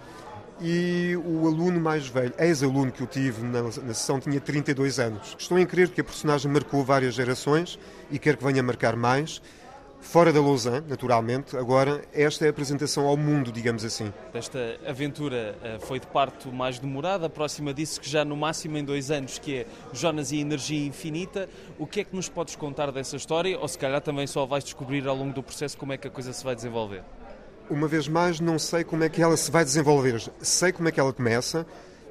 e 0.61 1.17
o 1.17 1.47
aluno 1.47 1.79
mais 1.79 2.07
velho, 2.07 2.33
ex-aluno 2.39 2.91
que 2.91 3.01
eu 3.01 3.07
tive 3.07 3.43
na, 3.43 3.63
na 3.63 3.71
sessão, 3.71 4.19
tinha 4.19 4.39
32 4.39 4.99
anos. 4.99 5.35
Estou 5.37 5.59
em 5.59 5.65
crer 5.65 5.89
que 5.89 6.01
a 6.01 6.03
personagem 6.03 6.51
marcou 6.51 6.83
várias 6.83 7.15
gerações 7.15 7.79
e 8.09 8.17
quero 8.17 8.37
que 8.37 8.43
venha 8.43 8.63
marcar 8.63 8.95
mais. 8.95 9.41
Fora 10.05 10.31
da 10.31 10.39
Lausanne, 10.39 10.85
naturalmente, 10.87 11.57
agora 11.57 12.03
esta 12.13 12.45
é 12.45 12.47
a 12.47 12.51
apresentação 12.51 13.07
ao 13.07 13.17
mundo, 13.17 13.51
digamos 13.51 13.83
assim. 13.83 14.13
Esta 14.33 14.79
aventura 14.87 15.57
eh, 15.63 15.79
foi 15.79 15.99
de 15.99 16.05
parto 16.05 16.53
mais 16.53 16.77
demorada, 16.77 17.27
próxima 17.27 17.73
disso 17.73 17.99
que 17.99 18.07
já 18.07 18.23
no 18.23 18.37
máximo 18.37 18.77
em 18.77 18.85
dois 18.85 19.09
anos, 19.09 19.39
que 19.39 19.57
é 19.57 19.65
Jonas 19.91 20.31
e 20.31 20.39
Energia 20.39 20.85
Infinita. 20.85 21.49
O 21.79 21.87
que 21.87 22.01
é 22.01 22.03
que 22.03 22.15
nos 22.15 22.29
podes 22.29 22.55
contar 22.55 22.91
dessa 22.91 23.15
história? 23.15 23.59
Ou 23.59 23.67
se 23.67 23.79
calhar 23.79 23.99
também 23.99 24.27
só 24.27 24.45
vais 24.45 24.63
descobrir 24.63 25.07
ao 25.07 25.15
longo 25.15 25.33
do 25.33 25.41
processo 25.41 25.75
como 25.75 25.91
é 25.91 25.97
que 25.97 26.07
a 26.07 26.11
coisa 26.11 26.31
se 26.31 26.43
vai 26.43 26.55
desenvolver? 26.55 27.03
Uma 27.67 27.87
vez 27.87 28.07
mais, 28.07 28.39
não 28.39 28.59
sei 28.59 28.83
como 28.83 29.03
é 29.03 29.09
que 29.09 29.23
ela 29.23 29.35
se 29.35 29.49
vai 29.49 29.65
desenvolver. 29.65 30.21
Sei 30.39 30.71
como 30.71 30.87
é 30.87 30.91
que 30.91 30.99
ela 30.99 31.11
começa. 31.11 31.65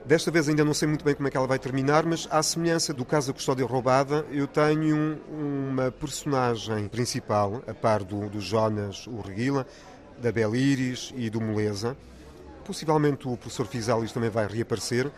Desta 0.04 0.28
vez 0.28 0.48
ainda 0.48 0.64
não 0.64 0.74
sei 0.74 0.88
muito 0.88 1.04
bem 1.04 1.14
como 1.14 1.28
é 1.28 1.30
que 1.30 1.36
ela 1.36 1.46
vai 1.46 1.58
terminar, 1.60 2.04
mas 2.04 2.26
à 2.30 2.42
semelhança 2.42 2.92
do 2.92 3.04
caso 3.04 3.28
da 3.28 3.32
custódia 3.32 3.64
roubada, 3.64 4.26
eu 4.32 4.48
tenho 4.48 4.96
um, 4.96 5.68
uma 5.70 5.92
personagem 5.92 6.88
principal, 6.88 7.62
a 7.68 7.72
par 7.72 8.02
do, 8.02 8.28
do 8.28 8.40
Jonas 8.40 9.06
Urreguila, 9.06 9.64
da 10.18 10.32
Beliris 10.32 11.12
e 11.16 11.30
do 11.30 11.40
Moleza. 11.40 11.96
Possivelmente 12.64 13.28
o 13.28 13.36
professor 13.36 13.66
Fisalis 13.66 14.12
também 14.12 14.30
vai 14.30 14.48
reaparecer, 14.48 15.10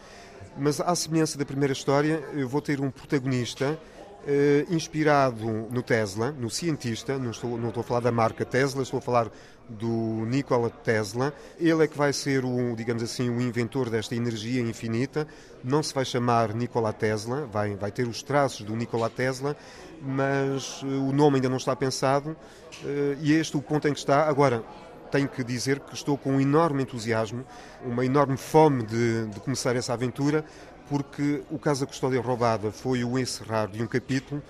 mas 0.57 0.81
à 0.81 0.95
semelhança 0.95 1.39
da 1.39 1.47
primeira 1.47 1.73
história, 1.73 2.23
eu 2.35 2.47
vou 2.47 2.61
ter 2.61 2.79
um 2.81 2.91
protagonista 2.91 3.79
eh, 4.27 4.67
inspirado 4.71 5.47
no 5.71 5.83
Tesla, 5.83 6.33
no 6.33 6.51
cientista, 6.51 7.17
não 7.17 7.31
estou, 7.31 7.57
não 7.57 7.69
estou 7.69 7.81
a 7.81 7.85
falar 7.85 8.01
da 8.01 8.13
marca 8.13 8.45
Tesla, 8.45 8.83
estou 8.83 8.99
a 8.99 9.01
falar 9.01 9.31
do 9.69 10.25
Nikola 10.27 10.71
Tesla. 10.71 11.33
Ele 11.59 11.85
é 11.85 11.87
que 11.87 11.97
vai 11.97 12.13
ser 12.13 12.45
o, 12.45 12.75
digamos 12.77 13.03
assim, 13.03 13.29
o 13.29 13.41
inventor 13.41 13.91
desta 13.91 14.15
energia 14.15 14.61
infinita. 14.61 15.27
Não 15.63 15.83
se 15.83 15.93
vai 15.93 16.05
chamar 16.05 16.55
Nikola 16.55 16.93
Tesla, 16.93 17.47
vai, 17.47 17.75
vai 17.75 17.91
ter 17.91 18.07
os 18.07 18.23
traços 18.23 18.65
do 18.65 18.77
Nikola 18.77 19.11
Tesla, 19.11 19.57
mas 20.01 20.83
uh, 20.83 20.87
o 20.87 21.13
nome 21.13 21.37
ainda 21.37 21.49
não 21.49 21.57
está 21.57 21.75
pensado 21.75 22.31
uh, 22.31 23.17
e 23.21 23.33
este 23.33 23.57
é 23.57 23.59
o 23.59 23.63
ponto 23.63 23.89
em 23.89 23.93
que 23.93 23.99
está. 23.99 24.29
Agora, 24.29 24.65
tenho 25.11 25.29
que 25.29 25.43
dizer 25.43 25.81
que 25.81 25.95
estou 25.95 26.17
com 26.17 26.33
um 26.33 26.41
enorme 26.41 26.83
entusiasmo, 26.83 27.45
uma 27.85 28.05
enorme 28.05 28.37
fome 28.37 28.85
de, 28.85 29.27
de 29.27 29.41
começar 29.41 29.75
essa 29.77 29.93
aventura, 29.93 30.45
porque 30.89 31.43
o 31.51 31.59
caso 31.59 31.81
da 31.81 31.87
custódia 31.87 32.21
roubada 32.21 32.71
foi 32.71 33.03
o 33.05 33.19
encerrar 33.19 33.67
de 33.67 33.83
um 33.83 33.87
capítulo 33.87 34.43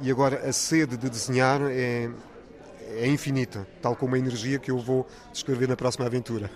e 0.00 0.10
agora 0.10 0.48
a 0.48 0.52
sede 0.52 0.96
de 0.96 1.08
desenhar 1.08 1.60
é, 1.62 2.10
é 2.88 3.08
infinita, 3.08 3.66
tal 3.82 3.96
como 3.96 4.14
a 4.14 4.18
energia 4.18 4.58
que 4.58 4.70
eu 4.70 4.78
vou 4.78 5.06
descrever 5.32 5.68
na 5.68 5.76
próxima 5.76 6.06
aventura. 6.06 6.50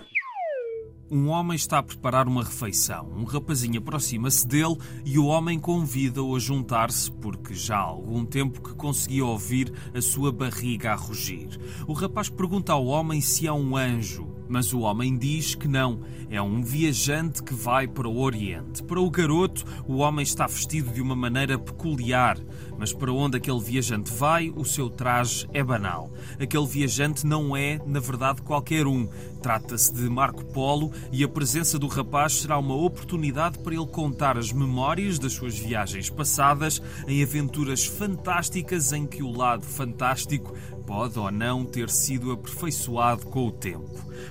Um 1.12 1.26
homem 1.28 1.56
está 1.56 1.78
a 1.78 1.82
preparar 1.82 2.28
uma 2.28 2.44
refeição. 2.44 3.10
Um 3.16 3.24
rapazinho 3.24 3.80
aproxima-se 3.80 4.46
dele 4.46 4.76
e 5.04 5.18
o 5.18 5.26
homem 5.26 5.58
convida-o 5.58 6.36
a 6.36 6.38
juntar-se 6.38 7.10
porque 7.10 7.52
já 7.52 7.78
há 7.78 7.80
algum 7.80 8.24
tempo 8.24 8.62
que 8.62 8.74
conseguia 8.74 9.24
ouvir 9.24 9.72
a 9.92 10.00
sua 10.00 10.30
barriga 10.30 10.92
a 10.92 10.94
rugir. 10.94 11.48
O 11.88 11.94
rapaz 11.94 12.28
pergunta 12.28 12.72
ao 12.72 12.86
homem 12.86 13.20
se 13.20 13.44
é 13.44 13.52
um 13.52 13.76
anjo, 13.76 14.39
mas 14.50 14.72
o 14.72 14.80
homem 14.80 15.16
diz 15.16 15.54
que 15.54 15.68
não, 15.68 16.00
é 16.28 16.42
um 16.42 16.60
viajante 16.60 17.42
que 17.42 17.54
vai 17.54 17.86
para 17.86 18.08
o 18.08 18.20
Oriente. 18.20 18.82
Para 18.82 19.00
o 19.00 19.08
garoto, 19.08 19.64
o 19.86 19.98
homem 19.98 20.24
está 20.24 20.46
vestido 20.46 20.92
de 20.92 21.00
uma 21.00 21.14
maneira 21.14 21.56
peculiar, 21.56 22.36
mas 22.76 22.92
para 22.92 23.12
onde 23.12 23.36
aquele 23.36 23.60
viajante 23.60 24.12
vai, 24.12 24.50
o 24.50 24.64
seu 24.64 24.90
traje 24.90 25.46
é 25.52 25.62
banal. 25.62 26.10
Aquele 26.40 26.66
viajante 26.66 27.24
não 27.24 27.56
é, 27.56 27.80
na 27.86 28.00
verdade, 28.00 28.42
qualquer 28.42 28.86
um. 28.86 29.08
Trata-se 29.40 29.94
de 29.94 30.02
Marco 30.08 30.44
Polo 30.46 30.92
e 31.12 31.22
a 31.22 31.28
presença 31.28 31.78
do 31.78 31.86
rapaz 31.86 32.40
será 32.40 32.58
uma 32.58 32.74
oportunidade 32.74 33.58
para 33.58 33.74
ele 33.74 33.86
contar 33.86 34.36
as 34.36 34.52
memórias 34.52 35.18
das 35.18 35.32
suas 35.32 35.58
viagens 35.58 36.10
passadas 36.10 36.82
em 37.06 37.22
aventuras 37.22 37.86
fantásticas 37.86 38.92
em 38.92 39.06
que 39.06 39.22
o 39.22 39.30
lado 39.30 39.64
fantástico 39.64 40.54
pode 40.86 41.18
ou 41.18 41.30
não 41.30 41.64
ter 41.64 41.88
sido 41.88 42.32
aperfeiçoado 42.32 43.26
com 43.26 43.46
o 43.46 43.52
tempo. 43.52 43.88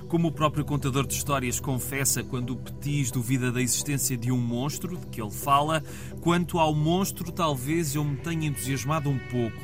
Como 0.08 0.28
o 0.28 0.32
próprio 0.32 0.64
contador 0.64 1.06
de 1.06 1.14
histórias 1.14 1.60
confessa 1.60 2.22
quando 2.22 2.50
o 2.50 2.56
Petis 2.56 3.10
duvida 3.10 3.50
da 3.50 3.62
existência 3.62 4.16
de 4.16 4.30
um 4.30 4.38
monstro 4.38 4.96
de 4.96 5.06
que 5.06 5.20
ele 5.20 5.30
fala, 5.30 5.82
quanto 6.20 6.58
ao 6.58 6.74
monstro, 6.74 7.32
talvez 7.32 7.94
eu 7.94 8.04
me 8.04 8.16
tenha 8.16 8.48
entusiasmado 8.48 9.08
um 9.08 9.18
pouco. 9.18 9.60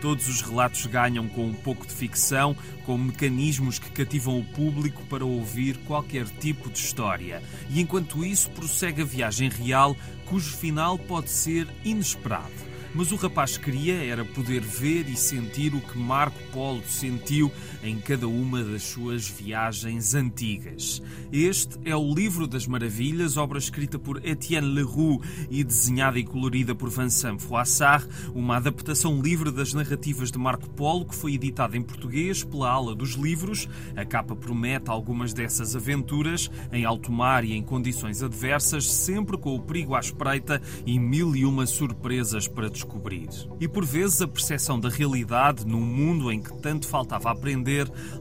Todos 0.00 0.28
os 0.28 0.42
relatos 0.42 0.86
ganham 0.86 1.28
com 1.28 1.46
um 1.46 1.54
pouco 1.54 1.86
de 1.86 1.92
ficção, 1.92 2.56
com 2.86 2.96
mecanismos 2.96 3.78
que 3.78 3.90
cativam 3.90 4.38
o 4.38 4.44
público 4.44 5.02
para 5.06 5.24
ouvir 5.24 5.76
qualquer 5.78 6.26
tipo 6.26 6.70
de 6.70 6.78
história. 6.78 7.42
E 7.68 7.80
enquanto 7.80 8.24
isso, 8.24 8.50
prossegue 8.50 9.02
a 9.02 9.04
viagem 9.04 9.48
real, 9.48 9.96
cujo 10.26 10.56
final 10.56 10.98
pode 10.98 11.30
ser 11.30 11.66
inesperado. 11.84 12.68
Mas 12.94 13.12
o 13.12 13.16
rapaz 13.16 13.56
queria 13.56 13.94
era 14.04 14.24
poder 14.24 14.60
ver 14.60 15.08
e 15.08 15.16
sentir 15.16 15.74
o 15.74 15.80
que 15.80 15.98
Marco 15.98 16.38
Polo 16.52 16.82
sentiu 16.86 17.52
em 17.82 17.98
cada 17.98 18.26
uma 18.26 18.62
das 18.62 18.82
suas 18.82 19.28
viagens 19.28 20.14
antigas. 20.14 21.02
Este 21.32 21.78
é 21.84 21.94
o 21.94 22.14
Livro 22.14 22.46
das 22.46 22.66
Maravilhas, 22.66 23.36
obra 23.36 23.58
escrita 23.58 23.98
por 23.98 24.24
Etienne 24.24 24.66
Leroux 24.66 25.24
e 25.50 25.62
desenhada 25.62 26.18
e 26.18 26.24
colorida 26.24 26.74
por 26.74 26.90
Vincent 26.90 27.40
Froissart, 27.40 28.08
uma 28.34 28.56
adaptação 28.56 29.20
livre 29.20 29.50
das 29.50 29.74
narrativas 29.74 30.30
de 30.30 30.38
Marco 30.38 30.68
Polo 30.70 31.04
que 31.04 31.14
foi 31.14 31.34
editada 31.34 31.76
em 31.76 31.82
português 31.82 32.42
pela 32.42 32.70
Ala 32.70 32.94
dos 32.94 33.10
Livros. 33.10 33.68
A 33.96 34.04
capa 34.04 34.34
promete 34.34 34.90
algumas 34.90 35.32
dessas 35.32 35.76
aventuras 35.76 36.50
em 36.72 36.84
alto 36.84 37.12
mar 37.12 37.44
e 37.44 37.52
em 37.52 37.62
condições 37.62 38.22
adversas, 38.22 38.90
sempre 38.90 39.36
com 39.36 39.54
o 39.54 39.60
perigo 39.60 39.94
à 39.94 40.00
espreita 40.00 40.60
e 40.84 40.98
mil 40.98 41.36
e 41.36 41.44
uma 41.44 41.66
surpresas 41.66 42.48
para 42.48 42.68
descobrir. 42.68 43.28
E 43.60 43.68
por 43.68 43.84
vezes 43.84 44.22
a 44.22 44.28
percepção 44.28 44.80
da 44.80 44.88
realidade 44.88 45.66
num 45.66 45.80
mundo 45.80 46.32
em 46.32 46.40
que 46.40 46.56
tanto 46.60 46.86
faltava 46.86 47.30
aprender 47.30 47.67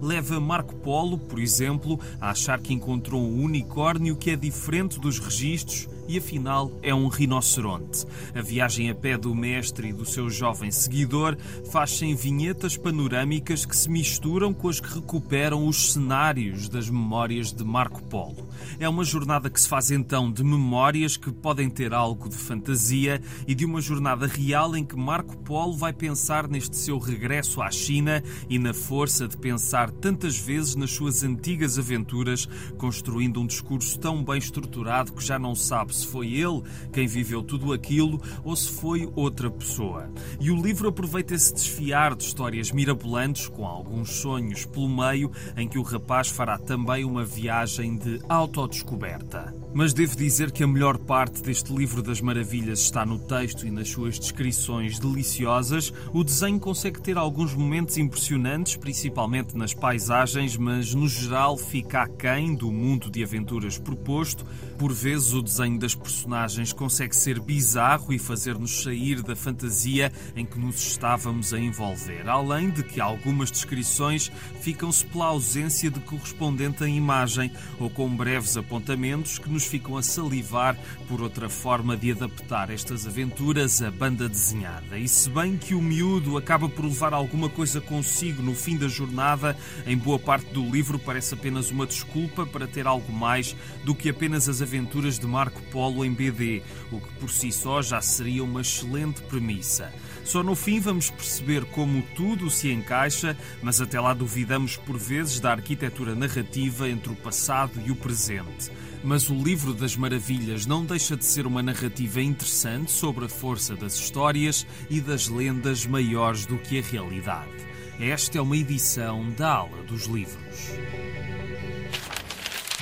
leva 0.01 0.39
Marco 0.39 0.75
Polo, 0.75 1.17
por 1.17 1.39
exemplo, 1.39 1.99
a 2.19 2.31
achar 2.31 2.59
que 2.59 2.73
encontrou 2.73 3.21
um 3.21 3.43
unicórnio 3.43 4.15
que 4.15 4.31
é 4.31 4.35
diferente 4.35 4.99
dos 4.99 5.19
registros 5.19 5.87
e 6.07 6.17
afinal 6.17 6.71
é 6.81 6.93
um 6.93 7.07
rinoceronte. 7.07 8.05
A 8.33 8.41
viagem 8.41 8.89
a 8.89 8.95
pé 8.95 9.17
do 9.17 9.33
mestre 9.35 9.89
e 9.89 9.93
do 9.93 10.05
seu 10.05 10.29
jovem 10.29 10.71
seguidor 10.71 11.37
faz-se 11.71 12.05
em 12.05 12.15
vinhetas 12.15 12.77
panorâmicas 12.77 13.65
que 13.65 13.75
se 13.75 13.89
misturam 13.89 14.53
com 14.53 14.69
as 14.69 14.79
que 14.79 14.93
recuperam 14.93 15.67
os 15.67 15.93
cenários 15.93 16.69
das 16.69 16.89
memórias 16.89 17.51
de 17.51 17.63
Marco 17.63 18.01
Polo. 18.03 18.47
É 18.79 18.87
uma 18.87 19.03
jornada 19.03 19.49
que 19.49 19.59
se 19.59 19.67
faz 19.67 19.91
então 19.91 20.31
de 20.31 20.43
memórias 20.43 21.17
que 21.17 21.31
podem 21.31 21.69
ter 21.69 21.93
algo 21.93 22.29
de 22.29 22.35
fantasia 22.35 23.21
e 23.47 23.53
de 23.53 23.65
uma 23.65 23.81
jornada 23.81 24.27
real 24.27 24.75
em 24.75 24.85
que 24.85 24.95
Marco 24.95 25.37
Polo 25.37 25.75
vai 25.75 25.93
pensar 25.93 26.47
neste 26.47 26.77
seu 26.77 26.97
regresso 26.97 27.61
à 27.61 27.69
China 27.71 28.23
e 28.49 28.57
na 28.57 28.73
força 28.73 29.27
de 29.27 29.37
pensar 29.37 29.91
tantas 29.91 30.37
vezes 30.37 30.75
nas 30.75 30.91
suas 30.91 31.23
antigas 31.23 31.77
aventuras, 31.77 32.47
construindo 32.77 33.41
um 33.41 33.47
discurso 33.47 33.99
tão 33.99 34.23
bem 34.23 34.37
estruturado 34.37 35.13
que 35.13 35.23
já 35.23 35.37
não 35.39 35.55
sabe 35.55 35.95
se 35.97 36.07
foi 36.07 36.33
ele 36.33 36.61
quem 36.91 37.07
viveu 37.07 37.43
tudo 37.43 37.73
aquilo 37.73 38.21
ou 38.43 38.55
se 38.55 38.69
foi 38.69 39.09
outra 39.15 39.49
pessoa. 39.49 40.09
E 40.39 40.51
o 40.51 40.61
livro 40.61 40.89
aproveita 40.89 41.33
esse 41.33 41.53
desfiar 41.53 42.15
de 42.15 42.23
histórias 42.23 42.71
mirabolantes, 42.71 43.47
com 43.47 43.65
alguns 43.65 44.09
sonhos 44.09 44.65
pelo 44.65 44.89
meio, 44.89 45.31
em 45.55 45.67
que 45.67 45.77
o 45.77 45.83
rapaz 45.83 46.29
fará 46.29 46.57
também 46.57 47.03
uma 47.03 47.23
viagem 47.23 47.97
de 47.97 48.19
autodescoberta. 48.29 49.53
Mas 49.73 49.93
devo 49.93 50.15
dizer 50.15 50.51
que 50.51 50.63
a 50.63 50.67
melhor 50.67 50.97
parte 50.97 51.41
deste 51.41 51.73
livro 51.73 52.01
das 52.01 52.19
maravilhas 52.19 52.79
está 52.79 53.05
no 53.05 53.19
texto 53.19 53.65
e 53.65 53.71
nas 53.71 53.89
suas 53.89 54.17
descrições 54.17 54.99
deliciosas. 54.99 55.93
O 56.13 56.23
desenho 56.23 56.59
consegue 56.59 57.01
ter 57.01 57.17
alguns 57.17 57.53
momentos 57.53 57.97
impressionantes, 57.97 58.75
principalmente 58.75 59.55
nas 59.55 59.73
paisagens, 59.73 60.57
mas 60.57 60.93
no 60.93 61.07
geral 61.07 61.57
fica 61.57 62.01
aquém 62.01 62.55
do 62.55 62.71
mundo 62.71 63.09
de 63.09 63.23
aventuras 63.23 63.77
proposto. 63.77 64.45
Por 64.77 64.91
vezes 64.91 65.33
o 65.33 65.41
desenho 65.41 65.79
das 65.79 65.86
personagens 65.95 66.73
consegue 66.73 67.15
ser 67.15 67.39
bizarro 67.39 68.13
e 68.13 68.19
fazer-nos 68.19 68.83
sair 68.83 69.21
da 69.21 69.35
fantasia 69.35 70.11
em 70.35 70.45
que 70.45 70.59
nos 70.59 70.75
estávamos 70.75 71.53
a 71.53 71.59
envolver, 71.59 72.27
além 72.27 72.69
de 72.69 72.83
que 72.83 72.99
algumas 72.99 73.49
descrições 73.49 74.31
ficam-se 74.61 75.05
pela 75.05 75.27
ausência 75.27 75.89
de 75.89 75.99
correspondente 76.01 76.83
à 76.83 76.87
imagem 76.87 77.51
ou 77.79 77.89
com 77.89 78.13
breves 78.13 78.57
apontamentos 78.57 79.39
que 79.39 79.49
nos 79.49 79.65
ficam 79.65 79.97
a 79.97 80.03
salivar 80.03 80.77
por 81.07 81.21
outra 81.21 81.49
forma 81.49 81.95
de 81.95 82.11
adaptar 82.11 82.69
estas 82.69 83.07
aventuras 83.07 83.81
à 83.81 83.89
banda 83.89 84.27
desenhada. 84.27 84.97
E 84.97 85.07
se 85.07 85.29
bem 85.29 85.57
que 85.57 85.73
o 85.73 85.81
miúdo 85.81 86.37
acaba 86.37 86.67
por 86.67 86.85
levar 86.85 87.13
alguma 87.13 87.49
coisa 87.49 87.79
consigo 87.79 88.41
no 88.41 88.53
fim 88.53 88.77
da 88.77 88.87
jornada, 88.87 89.57
em 89.85 89.97
boa 89.97 90.19
parte 90.19 90.51
do 90.53 90.63
livro 90.69 90.99
parece 90.99 91.33
apenas 91.33 91.71
uma 91.71 91.85
desculpa 91.85 92.45
para 92.45 92.67
ter 92.67 92.85
algo 92.85 93.11
mais 93.11 93.55
do 93.83 93.95
que 93.95 94.09
apenas 94.09 94.49
as 94.49 94.61
aventuras 94.61 95.17
de 95.17 95.25
Marco 95.25 95.61
Polo 95.71 95.76
em 96.03 96.11
BD, 96.11 96.63
o 96.91 96.99
que 96.99 97.13
por 97.19 97.29
si 97.29 97.51
só 97.51 97.81
já 97.81 98.01
seria 98.01 98.43
uma 98.43 98.61
excelente 98.61 99.21
premissa. 99.21 99.93
Só 100.25 100.43
no 100.43 100.55
fim 100.55 100.79
vamos 100.79 101.09
perceber 101.09 101.63
como 101.65 102.01
tudo 102.15 102.49
se 102.49 102.71
encaixa, 102.71 103.37
mas 103.61 103.79
até 103.79 103.99
lá 103.99 104.13
duvidamos 104.13 104.75
por 104.75 104.97
vezes 104.97 105.39
da 105.39 105.51
arquitetura 105.51 106.15
narrativa 106.15 106.89
entre 106.89 107.13
o 107.13 107.15
passado 107.15 107.79
e 107.85 107.91
o 107.91 107.95
presente. 107.95 108.71
Mas 109.03 109.29
o 109.29 109.35
Livro 109.35 109.73
das 109.73 109.95
Maravilhas 109.95 110.65
não 110.65 110.83
deixa 110.83 111.15
de 111.15 111.23
ser 111.23 111.45
uma 111.45 111.61
narrativa 111.61 112.21
interessante 112.21 112.91
sobre 112.91 113.25
a 113.25 113.29
força 113.29 113.75
das 113.75 113.95
histórias 113.95 114.65
e 114.89 114.99
das 114.99 115.27
lendas 115.27 115.85
maiores 115.85 116.45
do 116.45 116.57
que 116.57 116.79
a 116.79 116.81
realidade. 116.81 117.67
Esta 117.99 118.39
é 118.39 118.41
uma 118.41 118.57
edição 118.57 119.29
da 119.31 119.53
Ala 119.53 119.83
dos 119.83 120.05
Livros. 120.05 120.96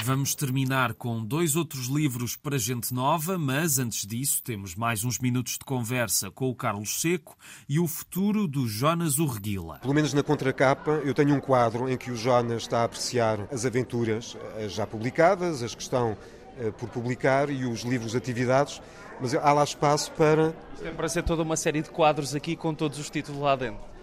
Vamos 0.07 0.35
terminar 0.35 0.93
com 0.93 1.25
dois 1.25 1.55
outros 1.55 1.87
livros 1.87 2.35
para 2.35 2.59
gente 2.59 2.93
nova, 2.93 3.39
mas 3.39 3.79
antes 3.79 4.05
disso 4.05 4.39
temos 4.43 4.75
mais 4.75 5.03
uns 5.03 5.17
minutos 5.17 5.53
de 5.53 5.65
conversa 5.65 6.29
com 6.29 6.47
o 6.47 6.53
Carlos 6.53 7.01
Seco 7.01 7.35
e 7.67 7.79
o 7.79 7.87
futuro 7.87 8.47
do 8.47 8.67
Jonas 8.67 9.17
Urreguila. 9.17 9.79
Pelo 9.79 9.95
menos 9.95 10.13
na 10.13 10.21
contracapa 10.21 10.91
eu 11.03 11.11
tenho 11.11 11.33
um 11.33 11.39
quadro 11.39 11.89
em 11.89 11.97
que 11.97 12.11
o 12.11 12.15
Jonas 12.15 12.61
está 12.61 12.81
a 12.81 12.83
apreciar 12.83 13.47
as 13.51 13.65
aventuras 13.65 14.37
as 14.63 14.73
já 14.73 14.85
publicadas, 14.85 15.63
as 15.63 15.73
que 15.73 15.81
estão 15.81 16.15
eh, 16.59 16.69
por 16.69 16.87
publicar 16.89 17.49
e 17.49 17.65
os 17.65 17.81
livros 17.81 18.11
de 18.11 18.17
atividades, 18.19 18.83
mas 19.19 19.33
há 19.33 19.53
lá 19.53 19.63
espaço 19.63 20.11
para... 20.11 20.53
Isto 20.75 20.85
é 20.85 20.91
para 20.91 21.09
ser 21.09 21.23
toda 21.23 21.41
uma 21.41 21.57
série 21.57 21.81
de 21.81 21.89
quadros 21.89 22.35
aqui 22.35 22.55
com 22.55 22.75
todos 22.75 22.99
os 22.99 23.09
títulos 23.09 23.41
lá 23.41 23.55
dentro. 23.55 23.94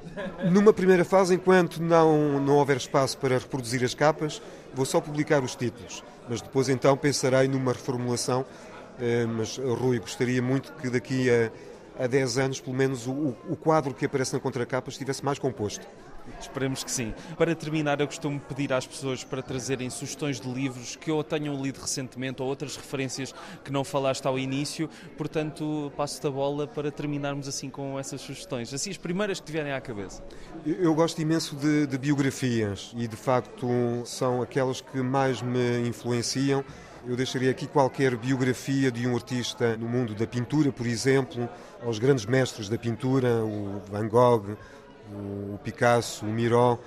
Numa 0.50 0.72
primeira 0.72 1.04
fase, 1.04 1.34
enquanto 1.34 1.82
não, 1.82 2.40
não 2.40 2.56
houver 2.56 2.76
espaço 2.76 3.16
para 3.18 3.38
reproduzir 3.38 3.82
as 3.84 3.94
capas, 3.94 4.42
vou 4.74 4.84
só 4.84 5.00
publicar 5.00 5.42
os 5.42 5.54
títulos. 5.54 6.02
Mas 6.28 6.40
depois 6.40 6.68
então 6.68 6.96
pensarei 6.96 7.48
numa 7.48 7.72
reformulação. 7.72 8.44
Eh, 9.00 9.26
mas, 9.26 9.56
Rui, 9.58 9.98
gostaria 9.98 10.42
muito 10.42 10.72
que 10.74 10.90
daqui 10.90 11.28
a, 11.30 12.04
a 12.04 12.06
10 12.06 12.38
anos, 12.38 12.60
pelo 12.60 12.76
menos, 12.76 13.06
o, 13.06 13.34
o 13.48 13.56
quadro 13.56 13.94
que 13.94 14.04
aparece 14.04 14.34
na 14.34 14.40
contracapa 14.40 14.90
estivesse 14.90 15.24
mais 15.24 15.38
composto. 15.38 15.86
Esperemos 16.40 16.84
que 16.84 16.90
sim. 16.90 17.14
Para 17.36 17.54
terminar, 17.54 18.00
eu 18.00 18.06
costumo 18.06 18.38
pedir 18.40 18.72
às 18.72 18.86
pessoas 18.86 19.24
para 19.24 19.42
trazerem 19.42 19.90
sugestões 19.90 20.40
de 20.40 20.48
livros 20.48 20.96
que 20.96 21.10
ou 21.10 21.22
tenham 21.22 21.60
lido 21.60 21.80
recentemente 21.80 22.42
ou 22.42 22.48
outras 22.48 22.76
referências 22.76 23.34
que 23.64 23.72
não 23.72 23.84
falaste 23.84 24.26
ao 24.26 24.38
início. 24.38 24.88
Portanto, 25.16 25.92
passo-te 25.96 26.26
a 26.26 26.30
bola 26.30 26.66
para 26.66 26.90
terminarmos 26.90 27.48
assim 27.48 27.70
com 27.70 27.98
essas 27.98 28.20
sugestões. 28.20 28.72
Assim, 28.72 28.90
as 28.90 28.98
primeiras 28.98 29.40
que 29.40 29.46
tiverem 29.46 29.72
à 29.72 29.80
cabeça. 29.80 30.22
Eu 30.64 30.94
gosto 30.94 31.20
imenso 31.20 31.56
de, 31.56 31.86
de 31.86 31.98
biografias 31.98 32.92
e, 32.96 33.06
de 33.06 33.16
facto, 33.16 33.68
são 34.04 34.42
aquelas 34.42 34.80
que 34.80 34.98
mais 35.00 35.42
me 35.42 35.88
influenciam 35.88 36.64
Eu 37.04 37.16
deixaria 37.16 37.50
aqui 37.50 37.66
qualquer 37.66 38.16
biografia 38.16 38.88
de 38.88 39.08
um 39.08 39.16
artista 39.16 39.76
no 39.76 39.88
mundo 39.88 40.14
da 40.14 40.24
pintura, 40.24 40.70
por 40.70 40.86
exemplo, 40.86 41.48
aos 41.84 41.98
grandes 41.98 42.24
mestres 42.24 42.68
da 42.68 42.78
pintura, 42.78 43.44
o 43.44 43.82
Van 43.90 44.08
Gogh, 44.08 44.56
o 45.10 45.58
Picasso, 45.58 46.24
o 46.24 46.28
Miró. 46.28 46.78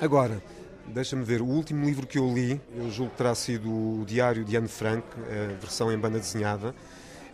Agora, 0.00 0.42
deixa-me 0.86 1.24
ver, 1.24 1.40
o 1.40 1.46
último 1.46 1.84
livro 1.84 2.06
que 2.06 2.18
eu 2.18 2.32
li, 2.32 2.60
eu 2.76 2.90
julgo 2.90 3.12
que 3.12 3.18
terá 3.18 3.34
sido 3.34 3.70
o 3.70 4.04
Diário 4.06 4.44
de 4.44 4.56
Anne 4.56 4.68
Frank, 4.68 5.06
a 5.18 5.58
versão 5.60 5.92
em 5.92 5.98
banda 5.98 6.18
desenhada, 6.18 6.74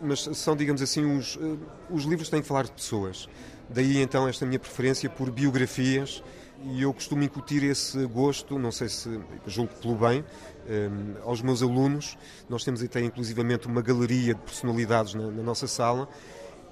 mas 0.01 0.21
são, 0.33 0.55
digamos 0.55 0.81
assim, 0.81 1.17
os, 1.17 1.37
eh, 1.39 1.57
os 1.89 2.05
livros 2.05 2.29
têm 2.29 2.41
que 2.41 2.47
falar 2.47 2.63
de 2.63 2.71
pessoas. 2.71 3.29
Daí 3.69 4.01
então 4.01 4.27
esta 4.27 4.45
minha 4.45 4.59
preferência 4.59 5.09
por 5.09 5.29
biografias 5.29 6.23
e 6.63 6.81
eu 6.81 6.93
costumo 6.93 7.23
incutir 7.23 7.63
esse 7.63 8.05
gosto, 8.05 8.59
não 8.59 8.71
sei 8.71 8.89
se 8.89 9.19
julgo 9.47 9.73
pelo 9.75 9.95
bem, 9.95 10.23
um, 10.69 11.27
aos 11.27 11.41
meus 11.41 11.63
alunos. 11.63 12.17
Nós 12.49 12.63
temos 12.63 12.83
até 12.83 13.01
inclusivamente 13.01 13.67
uma 13.67 13.81
galeria 13.81 14.33
de 14.33 14.41
personalidades 14.41 15.13
na, 15.13 15.23
na, 15.23 15.43
nossa 15.43 15.67
sala 15.67 16.07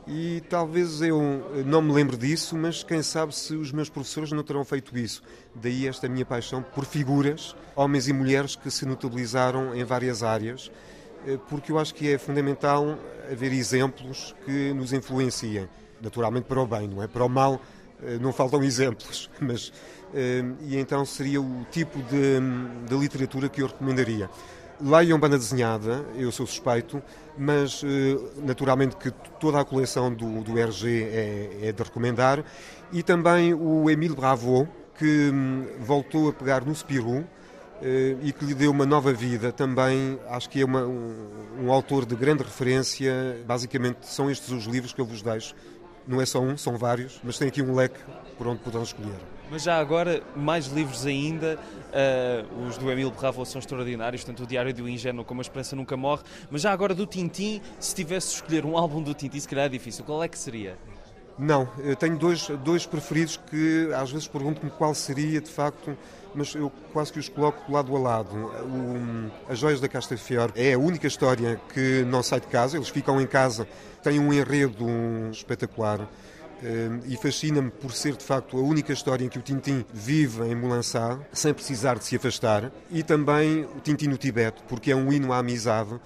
e 0.07 0.41
talvez 0.49 1.01
eu 1.01 1.21
não 1.65 1.81
me 1.81 1.93
lembre 1.93 2.17
disso, 2.17 2.57
mas 2.57 2.83
quem 2.83 3.03
sabe 3.03 3.35
se 3.35 3.55
os 3.55 3.71
meus 3.71 3.89
professores 3.89 4.31
não 4.31 4.43
terão 4.43 4.65
feito 4.65 4.97
isso. 4.97 5.21
Daí 5.53 5.87
esta 5.87 6.07
minha 6.09 6.25
paixão 6.25 6.63
por 6.63 6.85
figuras, 6.85 7.55
homens 7.75 8.07
e 8.07 8.13
mulheres 8.13 8.55
que 8.55 8.71
se 8.71 8.85
notabilizaram 8.85 9.75
em 9.75 9.83
várias 9.83 10.23
áreas, 10.23 10.71
eh, 11.27 11.37
porque 11.49 11.71
eu 11.71 11.77
acho 11.77 11.93
que 11.93 12.11
é 12.11 12.17
fundamental 12.17 12.97
haver 13.31 13.51
exemplos 13.53 14.35
que 14.45 14.73
nos 14.73 14.93
influenciem, 14.93 15.69
naturalmente 16.01 16.45
para 16.45 16.61
o 16.61 16.65
bem, 16.65 16.87
não 16.87 17.03
é? 17.03 17.07
Para 17.07 17.23
o 17.23 17.29
mal 17.29 17.61
eh, 18.01 18.17
não 18.19 18.33
faltam 18.33 18.61
exemplos, 18.63 19.29
mas 19.39 19.71
eh, 20.13 20.43
e 20.61 20.77
então 20.77 21.05
seria 21.05 21.41
o 21.41 21.65
tipo 21.71 21.99
de, 22.03 22.39
de 22.87 22.95
literatura 22.97 23.49
que 23.49 23.61
eu 23.61 23.67
recomendaria. 23.67 24.29
Leiam 24.81 25.19
banda 25.19 25.37
desenhada, 25.37 26.05
eu 26.15 26.31
sou 26.31 26.47
suspeito, 26.47 27.01
mas 27.37 27.81
eh, 27.83 28.17
naturalmente 28.37 28.95
que 28.95 29.11
toda 29.39 29.59
a 29.59 29.65
coleção 29.65 30.13
do, 30.13 30.41
do 30.41 30.57
RG 30.57 31.03
é, 31.03 31.69
é 31.69 31.71
de 31.71 31.83
recomendar. 31.83 32.43
E 32.91 33.03
também 33.03 33.53
o 33.53 33.89
Emile 33.89 34.15
Bravo, 34.15 34.67
que 34.97 35.29
hum, 35.33 35.65
voltou 35.79 36.29
a 36.29 36.33
pegar 36.33 36.63
no 36.65 36.73
Spirou 36.73 37.23
e 38.21 38.33
que 38.33 38.43
lhe 38.43 38.53
deu 38.53 38.71
uma 38.71 38.85
nova 38.85 39.13
vida. 39.13 39.53
Também 39.53 40.19
acho 40.27 40.49
que 40.49 40.61
é 40.61 40.65
uma, 40.65 40.85
um, 40.85 41.29
um 41.61 41.71
autor 41.71 42.05
de 42.05 42.13
grande 42.13 42.43
referência. 42.43 43.41
Basicamente, 43.47 43.99
são 44.01 44.29
estes 44.29 44.49
os 44.49 44.65
livros 44.65 44.91
que 44.91 44.99
eu 44.99 45.05
vos 45.05 45.21
deixo 45.21 45.55
não 46.09 46.19
é 46.19 46.25
só 46.25 46.41
um, 46.41 46.57
são 46.57 46.75
vários, 46.75 47.19
mas 47.23 47.37
tem 47.37 47.47
aqui 47.47 47.61
um 47.61 47.75
leque 47.75 47.99
por 48.35 48.47
onde 48.47 48.61
poderão 48.61 48.83
escolher. 48.83 49.19
Mas 49.51 49.63
já 49.63 49.79
agora, 49.79 50.21
mais 50.35 50.67
livros 50.67 51.05
ainda, 51.07 51.57
uh, 51.89 52.67
os 52.67 52.77
do 52.77 52.91
Emílio 52.91 53.11
Bravo 53.11 53.43
são 53.45 53.57
extraordinários, 53.57 54.23
tanto 54.23 54.43
o 54.43 54.47
Diário 54.47 54.71
do 54.73 54.87
Ingênuo 54.87 55.25
como 55.25 55.41
A 55.41 55.43
Esperança 55.43 55.75
Nunca 55.75 55.97
Morre, 55.97 56.21
mas 56.51 56.61
já 56.61 56.71
agora 56.71 56.93
do 56.93 57.05
Tintim, 57.07 57.59
se 57.79 57.95
tivesse 57.95 58.29
de 58.29 58.33
escolher 58.35 58.65
um 58.65 58.77
álbum 58.77 59.01
do 59.01 59.13
Tintim, 59.13 59.39
se 59.39 59.47
calhar 59.47 59.65
é 59.65 59.69
difícil, 59.69 60.05
qual 60.05 60.23
é 60.23 60.27
que 60.27 60.37
seria? 60.37 60.77
Não, 61.37 61.67
eu 61.79 61.95
tenho 61.95 62.17
dois, 62.17 62.47
dois 62.63 62.85
preferidos 62.85 63.37
que 63.49 63.89
às 63.95 64.11
vezes 64.11 64.27
pergunto-me 64.27 64.69
qual 64.69 64.93
seria 64.93 65.39
de 65.39 65.49
facto, 65.49 65.97
mas 66.35 66.53
eu 66.53 66.71
quase 66.93 67.11
que 67.13 67.17
os 67.17 67.29
coloco 67.29 67.71
lado 67.71 67.95
a 67.95 67.99
lado. 67.99 68.35
O, 68.35 69.51
As 69.51 69.57
Joias 69.57 69.79
da 69.79 69.87
Castafiore 69.87 70.51
é 70.55 70.73
a 70.73 70.77
única 70.77 71.07
história 71.07 71.59
que 71.73 72.03
não 72.05 72.21
sai 72.21 72.41
de 72.41 72.47
casa, 72.47 72.77
eles 72.77 72.89
ficam 72.89 73.19
em 73.19 73.25
casa, 73.25 73.67
têm 74.03 74.19
um 74.19 74.31
enredo 74.31 74.85
espetacular. 75.31 76.07
Eh, 76.61 76.89
e 77.07 77.17
fascina-me 77.17 77.71
por 77.71 77.93
ser 77.93 78.17
de 78.17 78.23
facto 78.23 78.57
a 78.57 78.61
única 78.61 78.91
história 78.91 79.23
em 79.23 79.29
que 79.29 79.39
o 79.39 79.41
Tintim 79.41 79.85
vive 79.93 80.43
em 80.43 80.55
Mulançá 80.55 81.17
sem 81.31 81.53
precisar 81.53 81.97
de 81.97 82.03
se 82.03 82.17
afastar 82.17 82.69
e 82.91 83.01
também 83.01 83.63
o 83.63 83.79
Tintim 83.79 84.07
no 84.07 84.17
Tibete 84.17 84.61
porque 84.67 84.91
é 84.91 84.95
um 84.95 85.11
hino 85.11 85.31
à 85.31 85.37
amizade 85.37 85.97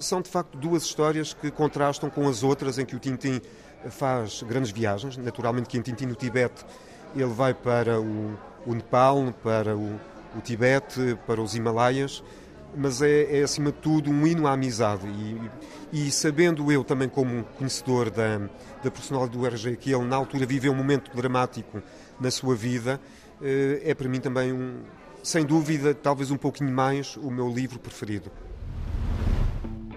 são 0.00 0.20
de 0.20 0.28
facto 0.28 0.56
duas 0.56 0.82
histórias 0.82 1.34
que 1.34 1.50
contrastam 1.50 2.10
com 2.10 2.26
as 2.26 2.42
outras 2.42 2.78
em 2.78 2.84
que 2.84 2.96
o 2.96 2.98
Tintim 2.98 3.40
faz 3.88 4.42
grandes 4.42 4.70
viagens. 4.70 5.16
Naturalmente 5.16 5.68
que 5.68 5.78
em 5.78 5.82
Tintin 5.82 6.06
no 6.06 6.14
Tibete 6.14 6.64
ele 7.14 7.32
vai 7.32 7.54
para 7.54 8.00
o, 8.00 8.38
o 8.66 8.74
Nepal, 8.74 9.34
para 9.42 9.76
o, 9.76 10.00
o, 10.36 10.40
Tibete, 10.42 11.18
para 11.26 11.40
os 11.40 11.54
Himalaias, 11.54 12.22
mas 12.76 13.02
é, 13.02 13.38
é, 13.38 13.42
acima 13.42 13.72
de 13.72 13.78
tudo 13.78 14.10
um 14.10 14.26
hino 14.26 14.46
à 14.46 14.52
amizade. 14.52 15.06
E, 15.92 16.06
e 16.06 16.10
sabendo 16.10 16.70
eu 16.70 16.84
também 16.84 17.08
como 17.08 17.44
conhecedor 17.56 18.10
da, 18.10 18.38
da 18.82 18.90
personalidade 18.90 19.38
do 19.38 19.46
RG 19.46 19.76
que 19.76 19.92
ele 19.92 20.04
na 20.04 20.16
altura 20.16 20.46
viveu 20.46 20.72
um 20.72 20.76
momento 20.76 21.10
dramático 21.14 21.82
na 22.20 22.30
sua 22.30 22.54
vida, 22.54 23.00
eh, 23.42 23.82
é 23.84 23.94
para 23.94 24.08
mim 24.08 24.20
também 24.20 24.52
um, 24.52 24.82
sem 25.22 25.44
dúvida, 25.44 25.94
talvez 25.94 26.30
um 26.30 26.36
pouquinho 26.36 26.72
mais 26.72 27.16
o 27.16 27.30
meu 27.30 27.48
livro 27.48 27.78
preferido. 27.78 28.30